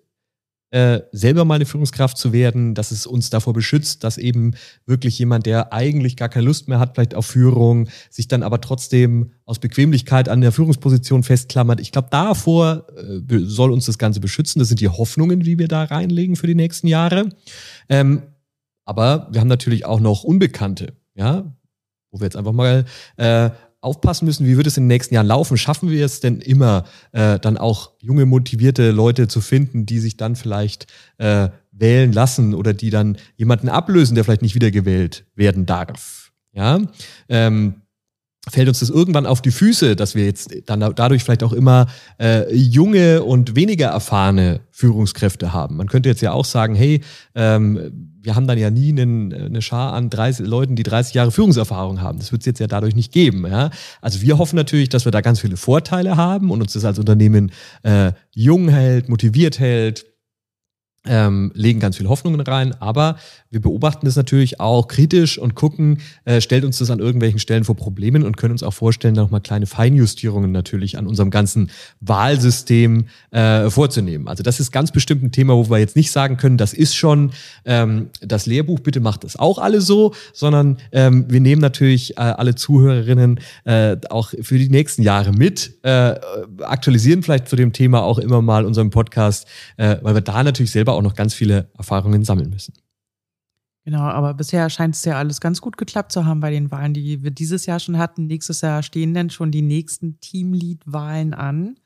äh, 0.70 1.02
selber 1.12 1.44
mal 1.44 1.54
eine 1.54 1.64
Führungskraft 1.64 2.18
zu 2.18 2.32
werden, 2.32 2.74
dass 2.74 2.90
es 2.90 3.06
uns 3.06 3.30
davor 3.30 3.52
beschützt, 3.52 4.02
dass 4.02 4.18
eben 4.18 4.54
wirklich 4.84 5.18
jemand, 5.18 5.46
der 5.46 5.72
eigentlich 5.72 6.16
gar 6.16 6.28
keine 6.28 6.44
Lust 6.44 6.66
mehr 6.66 6.80
hat, 6.80 6.94
vielleicht 6.94 7.14
auf 7.14 7.26
Führung, 7.26 7.88
sich 8.10 8.26
dann 8.26 8.42
aber 8.42 8.60
trotzdem 8.60 9.30
aus 9.44 9.60
Bequemlichkeit 9.60 10.28
an 10.28 10.40
der 10.40 10.50
Führungsposition 10.50 11.22
festklammert. 11.22 11.80
Ich 11.80 11.92
glaube, 11.92 12.08
davor 12.10 12.86
äh, 12.96 13.38
soll 13.44 13.70
uns 13.70 13.86
das 13.86 13.96
Ganze 13.96 14.18
beschützen. 14.18 14.58
Das 14.58 14.68
sind 14.68 14.80
die 14.80 14.88
Hoffnungen, 14.88 15.40
die 15.40 15.58
wir 15.58 15.68
da 15.68 15.84
reinlegen 15.84 16.34
für 16.34 16.48
die 16.48 16.56
nächsten 16.56 16.88
Jahre. 16.88 17.28
Ähm, 17.88 18.22
aber 18.86 19.28
wir 19.30 19.42
haben 19.42 19.48
natürlich 19.48 19.84
auch 19.84 20.00
noch 20.00 20.24
Unbekannte, 20.24 20.94
ja, 21.14 21.52
wo 22.10 22.20
wir 22.20 22.24
jetzt 22.24 22.36
einfach 22.36 22.52
mal 22.52 22.86
äh, 23.18 23.50
aufpassen 23.80 24.24
müssen, 24.24 24.46
wie 24.46 24.56
wird 24.56 24.66
es 24.66 24.76
in 24.76 24.84
den 24.84 24.88
nächsten 24.88 25.14
Jahren 25.14 25.26
laufen? 25.26 25.56
Schaffen 25.56 25.90
wir 25.90 26.04
es 26.04 26.20
denn 26.20 26.40
immer, 26.40 26.84
äh, 27.12 27.38
dann 27.38 27.58
auch 27.58 27.92
junge, 28.00 28.26
motivierte 28.26 28.90
Leute 28.90 29.28
zu 29.28 29.40
finden, 29.40 29.86
die 29.86 29.98
sich 29.98 30.16
dann 30.16 30.34
vielleicht 30.34 30.86
äh, 31.18 31.50
wählen 31.72 32.12
lassen 32.12 32.54
oder 32.54 32.72
die 32.72 32.90
dann 32.90 33.18
jemanden 33.36 33.68
ablösen, 33.68 34.14
der 34.14 34.24
vielleicht 34.24 34.42
nicht 34.42 34.54
wiedergewählt 34.54 35.26
werden 35.34 35.66
darf? 35.66 36.32
Ja, 36.52 36.80
ähm, 37.28 37.82
fällt 38.48 38.68
uns 38.68 38.80
das 38.80 38.90
irgendwann 38.90 39.26
auf 39.26 39.42
die 39.42 39.50
Füße, 39.50 39.96
dass 39.96 40.14
wir 40.14 40.24
jetzt 40.24 40.54
dann 40.66 40.80
dadurch 40.94 41.24
vielleicht 41.24 41.42
auch 41.42 41.52
immer 41.52 41.86
äh, 42.20 42.54
junge 42.54 43.24
und 43.24 43.56
weniger 43.56 43.88
erfahrene 43.88 44.60
Führungskräfte 44.70 45.52
haben. 45.52 45.76
Man 45.76 45.88
könnte 45.88 46.08
jetzt 46.08 46.22
ja 46.22 46.32
auch 46.32 46.44
sagen, 46.44 46.74
hey, 46.76 47.00
ähm, 47.34 48.12
wir 48.22 48.36
haben 48.36 48.46
dann 48.46 48.58
ja 48.58 48.70
nie 48.70 48.90
einen, 48.90 49.32
eine 49.32 49.62
Schar 49.62 49.92
an 49.94 50.10
30 50.10 50.46
Leuten, 50.46 50.76
die 50.76 50.82
30 50.84 51.14
Jahre 51.14 51.32
Führungserfahrung 51.32 52.00
haben. 52.00 52.18
Das 52.18 52.32
wird 52.32 52.42
es 52.42 52.46
jetzt 52.46 52.60
ja 52.60 52.66
dadurch 52.66 52.94
nicht 52.94 53.12
geben. 53.12 53.46
Ja? 53.46 53.70
Also 54.00 54.20
wir 54.20 54.38
hoffen 54.38 54.56
natürlich, 54.56 54.88
dass 54.88 55.04
wir 55.04 55.12
da 55.12 55.20
ganz 55.20 55.40
viele 55.40 55.56
Vorteile 55.56 56.16
haben 56.16 56.50
und 56.50 56.60
uns 56.60 56.72
das 56.72 56.84
als 56.84 56.98
Unternehmen 56.98 57.50
äh, 57.82 58.12
jung 58.32 58.68
hält, 58.68 59.08
motiviert 59.08 59.58
hält, 59.58 60.06
ähm, 61.06 61.52
legen 61.54 61.80
ganz 61.80 61.96
viel 61.96 62.08
Hoffnungen 62.08 62.40
rein, 62.40 62.74
aber 62.80 63.16
wir 63.50 63.60
beobachten 63.60 64.06
das 64.06 64.16
natürlich 64.16 64.60
auch 64.60 64.88
kritisch 64.88 65.38
und 65.38 65.54
gucken, 65.54 65.98
äh, 66.24 66.40
stellt 66.40 66.64
uns 66.64 66.78
das 66.78 66.90
an 66.90 66.98
irgendwelchen 66.98 67.38
Stellen 67.38 67.64
vor 67.64 67.76
Problemen 67.76 68.22
und 68.22 68.36
können 68.36 68.52
uns 68.52 68.62
auch 68.62 68.74
vorstellen, 68.74 69.14
nochmal 69.14 69.40
kleine 69.40 69.66
Feinjustierungen 69.66 70.52
natürlich 70.52 70.98
an 70.98 71.06
unserem 71.06 71.30
ganzen 71.30 71.70
Wahlsystem 72.00 73.06
äh, 73.30 73.70
vorzunehmen. 73.70 74.28
Also 74.28 74.42
das 74.42 74.60
ist 74.60 74.72
ganz 74.72 74.92
bestimmt 74.92 75.22
ein 75.22 75.32
Thema, 75.32 75.54
wo 75.54 75.70
wir 75.70 75.78
jetzt 75.78 75.96
nicht 75.96 76.10
sagen 76.10 76.36
können, 76.36 76.56
das 76.58 76.74
ist 76.74 76.94
schon 76.94 77.30
ähm, 77.64 78.10
das 78.20 78.46
Lehrbuch, 78.46 78.80
bitte 78.80 79.00
macht 79.00 79.24
das 79.24 79.36
auch 79.36 79.58
alle 79.58 79.80
so, 79.80 80.12
sondern 80.32 80.78
ähm, 80.92 81.26
wir 81.28 81.40
nehmen 81.40 81.62
natürlich 81.62 82.16
äh, 82.18 82.20
alle 82.20 82.54
Zuhörerinnen 82.54 83.40
äh, 83.64 83.96
auch 84.10 84.32
für 84.42 84.58
die 84.58 84.68
nächsten 84.68 85.02
Jahre 85.02 85.32
mit, 85.32 85.78
äh, 85.82 86.14
aktualisieren 86.60 87.22
vielleicht 87.22 87.48
zu 87.48 87.56
dem 87.56 87.72
Thema 87.72 88.02
auch 88.02 88.18
immer 88.18 88.42
mal 88.42 88.64
unseren 88.64 88.90
Podcast, 88.90 89.46
äh, 89.76 89.96
weil 90.02 90.14
wir 90.14 90.20
da 90.20 90.42
natürlich 90.42 90.72
selber 90.72 90.95
auch 90.96 91.02
noch 91.02 91.14
ganz 91.14 91.34
viele 91.34 91.70
Erfahrungen 91.76 92.24
sammeln 92.24 92.50
müssen. 92.50 92.74
Genau, 93.84 94.00
aber 94.00 94.34
bisher 94.34 94.68
scheint 94.68 94.96
es 94.96 95.04
ja 95.04 95.16
alles 95.16 95.40
ganz 95.40 95.60
gut 95.60 95.76
geklappt 95.76 96.10
zu 96.10 96.26
haben 96.26 96.40
bei 96.40 96.50
den 96.50 96.72
Wahlen, 96.72 96.92
die 96.92 97.22
wir 97.22 97.30
dieses 97.30 97.66
Jahr 97.66 97.78
schon 97.78 97.98
hatten. 97.98 98.26
Nächstes 98.26 98.60
Jahr 98.60 98.82
stehen 98.82 99.14
dann 99.14 99.30
schon 99.30 99.52
die 99.52 99.62
nächsten 99.62 100.18
Teamlead-Wahlen 100.20 101.34
an. 101.34 101.76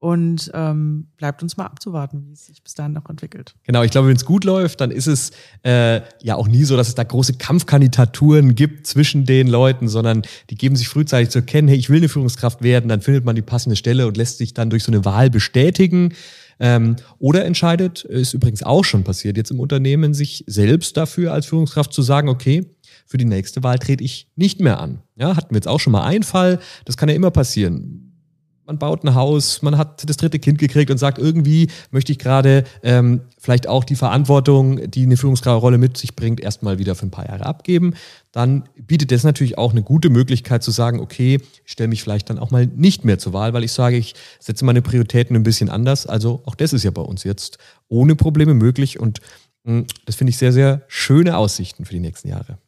Und 0.00 0.50
ähm, 0.52 1.06
bleibt 1.16 1.42
uns 1.42 1.56
mal 1.56 1.64
abzuwarten, 1.64 2.26
wie 2.26 2.32
es 2.32 2.44
sich 2.44 2.62
bis 2.62 2.74
dahin 2.74 2.92
noch 2.92 3.08
entwickelt. 3.08 3.54
Genau, 3.62 3.82
ich 3.82 3.90
glaube, 3.90 4.08
wenn 4.08 4.16
es 4.16 4.26
gut 4.26 4.44
läuft, 4.44 4.82
dann 4.82 4.90
ist 4.90 5.06
es 5.06 5.30
äh, 5.62 6.02
ja 6.20 6.34
auch 6.34 6.46
nie 6.46 6.64
so, 6.64 6.76
dass 6.76 6.88
es 6.88 6.94
da 6.94 7.04
große 7.04 7.38
Kampfkandidaturen 7.38 8.54
gibt 8.54 8.86
zwischen 8.86 9.24
den 9.24 9.48
Leuten, 9.48 9.88
sondern 9.88 10.20
die 10.50 10.56
geben 10.56 10.76
sich 10.76 10.88
frühzeitig 10.88 11.30
zu 11.30 11.38
erkennen, 11.38 11.68
hey, 11.68 11.78
ich 11.78 11.88
will 11.88 11.96
eine 11.96 12.10
Führungskraft 12.10 12.60
werden, 12.60 12.90
dann 12.90 13.00
findet 13.00 13.24
man 13.24 13.34
die 13.34 13.40
passende 13.40 13.76
Stelle 13.76 14.06
und 14.06 14.18
lässt 14.18 14.36
sich 14.36 14.52
dann 14.52 14.68
durch 14.68 14.84
so 14.84 14.92
eine 14.92 15.06
Wahl 15.06 15.30
bestätigen. 15.30 16.12
Ähm, 16.60 16.96
oder 17.18 17.44
entscheidet, 17.44 18.04
ist 18.04 18.34
übrigens 18.34 18.62
auch 18.62 18.84
schon 18.84 19.04
passiert, 19.04 19.36
jetzt 19.36 19.50
im 19.50 19.60
Unternehmen 19.60 20.14
sich 20.14 20.44
selbst 20.46 20.96
dafür 20.96 21.32
als 21.32 21.46
Führungskraft 21.46 21.92
zu 21.92 22.02
sagen, 22.02 22.28
okay, 22.28 22.66
für 23.06 23.18
die 23.18 23.24
nächste 23.24 23.62
Wahl 23.62 23.78
trete 23.78 24.04
ich 24.04 24.28
nicht 24.36 24.60
mehr 24.60 24.80
an. 24.80 25.02
Ja, 25.16 25.36
hatten 25.36 25.50
wir 25.50 25.58
jetzt 25.58 25.68
auch 25.68 25.80
schon 25.80 25.92
mal 25.92 26.04
einen 26.04 26.22
Fall, 26.22 26.60
das 26.84 26.96
kann 26.96 27.08
ja 27.08 27.14
immer 27.14 27.30
passieren 27.30 28.03
man 28.66 28.78
baut 28.78 29.04
ein 29.04 29.14
Haus, 29.14 29.62
man 29.62 29.76
hat 29.76 30.08
das 30.08 30.16
dritte 30.16 30.38
Kind 30.38 30.58
gekriegt 30.58 30.90
und 30.90 30.98
sagt, 30.98 31.18
irgendwie 31.18 31.68
möchte 31.90 32.12
ich 32.12 32.18
gerade 32.18 32.64
ähm, 32.82 33.22
vielleicht 33.38 33.68
auch 33.68 33.84
die 33.84 33.96
Verantwortung, 33.96 34.90
die 34.90 35.02
eine 35.02 35.16
Führungsrolle 35.16 35.78
mit 35.78 35.96
sich 35.96 36.16
bringt, 36.16 36.40
erstmal 36.40 36.78
wieder 36.78 36.94
für 36.94 37.06
ein 37.06 37.10
paar 37.10 37.28
Jahre 37.28 37.46
abgeben. 37.46 37.94
Dann 38.32 38.64
bietet 38.76 39.12
das 39.12 39.22
natürlich 39.22 39.58
auch 39.58 39.72
eine 39.72 39.82
gute 39.82 40.08
Möglichkeit 40.10 40.62
zu 40.62 40.70
sagen, 40.70 41.00
okay, 41.00 41.40
ich 41.64 41.72
stelle 41.72 41.88
mich 41.88 42.02
vielleicht 42.02 42.30
dann 42.30 42.38
auch 42.38 42.50
mal 42.50 42.66
nicht 42.66 43.04
mehr 43.04 43.18
zur 43.18 43.32
Wahl, 43.32 43.52
weil 43.52 43.64
ich 43.64 43.72
sage, 43.72 43.96
ich 43.96 44.14
setze 44.40 44.64
meine 44.64 44.82
Prioritäten 44.82 45.36
ein 45.36 45.42
bisschen 45.42 45.68
anders. 45.68 46.06
Also 46.06 46.42
auch 46.46 46.54
das 46.54 46.72
ist 46.72 46.84
ja 46.84 46.90
bei 46.90 47.02
uns 47.02 47.24
jetzt 47.24 47.58
ohne 47.88 48.16
Probleme 48.16 48.54
möglich 48.54 48.98
und 48.98 49.20
mh, 49.64 49.80
hm, 49.80 49.86
das 50.06 50.16
finde 50.16 50.30
ich 50.30 50.38
sehr, 50.38 50.52
sehr 50.52 50.82
schöne 50.88 51.36
Aussichten 51.36 51.84
für 51.84 51.92
die 51.92 52.00
nächsten 52.00 52.28
Jahre. 52.28 52.58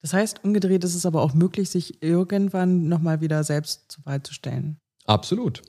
Das 0.00 0.12
heißt, 0.12 0.44
umgedreht 0.44 0.84
ist 0.84 0.94
es 0.94 1.06
aber 1.06 1.22
auch 1.22 1.32
möglich, 1.32 1.70
sich 1.70 2.02
irgendwann 2.02 2.88
nochmal 2.88 3.22
wieder 3.22 3.42
selbst 3.42 3.90
zur 3.90 4.04
Wahl 4.04 4.22
zu 4.22 4.34
stellen. 4.34 4.78
Absolut. 5.04 5.62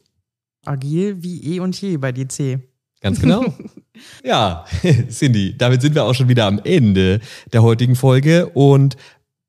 Agil 0.65 1.21
wie 1.21 1.56
eh 1.56 1.60
und 1.60 1.80
je 1.80 1.98
bei 1.98 2.12
DC. 2.12 2.60
Ganz 3.02 3.19
genau. 3.19 3.45
ja, 4.24 4.65
Cindy, 5.10 5.56
damit 5.58 5.82
sind 5.82 5.95
wir 5.95 6.04
auch 6.04 6.15
schon 6.15 6.28
wieder 6.28 6.45
am 6.45 6.60
Ende 6.63 7.19
der 7.54 7.62
heutigen 7.62 7.95
Folge 7.95 8.48
und 8.48 8.98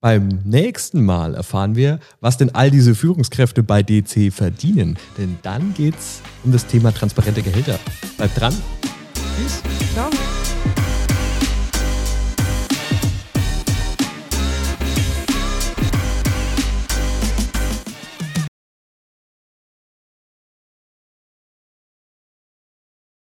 beim 0.01 0.29
nächsten 0.45 1.05
Mal 1.05 1.35
erfahren 1.35 1.75
wir, 1.75 1.99
was 2.21 2.37
denn 2.37 2.55
all 2.55 2.71
diese 2.71 2.95
Führungskräfte 2.95 3.63
bei 3.63 3.83
DC 3.83 4.33
verdienen. 4.33 4.99
Denn 5.19 5.39
dann 5.43 5.75
geht's 5.75 6.21
um 6.45 6.53
das 6.53 6.67
Thema 6.67 6.93
transparente 6.93 7.43
Gehälter. 7.43 7.79
Bleibt 8.17 8.39
dran. 8.39 8.55
Tschüss. 9.15 9.63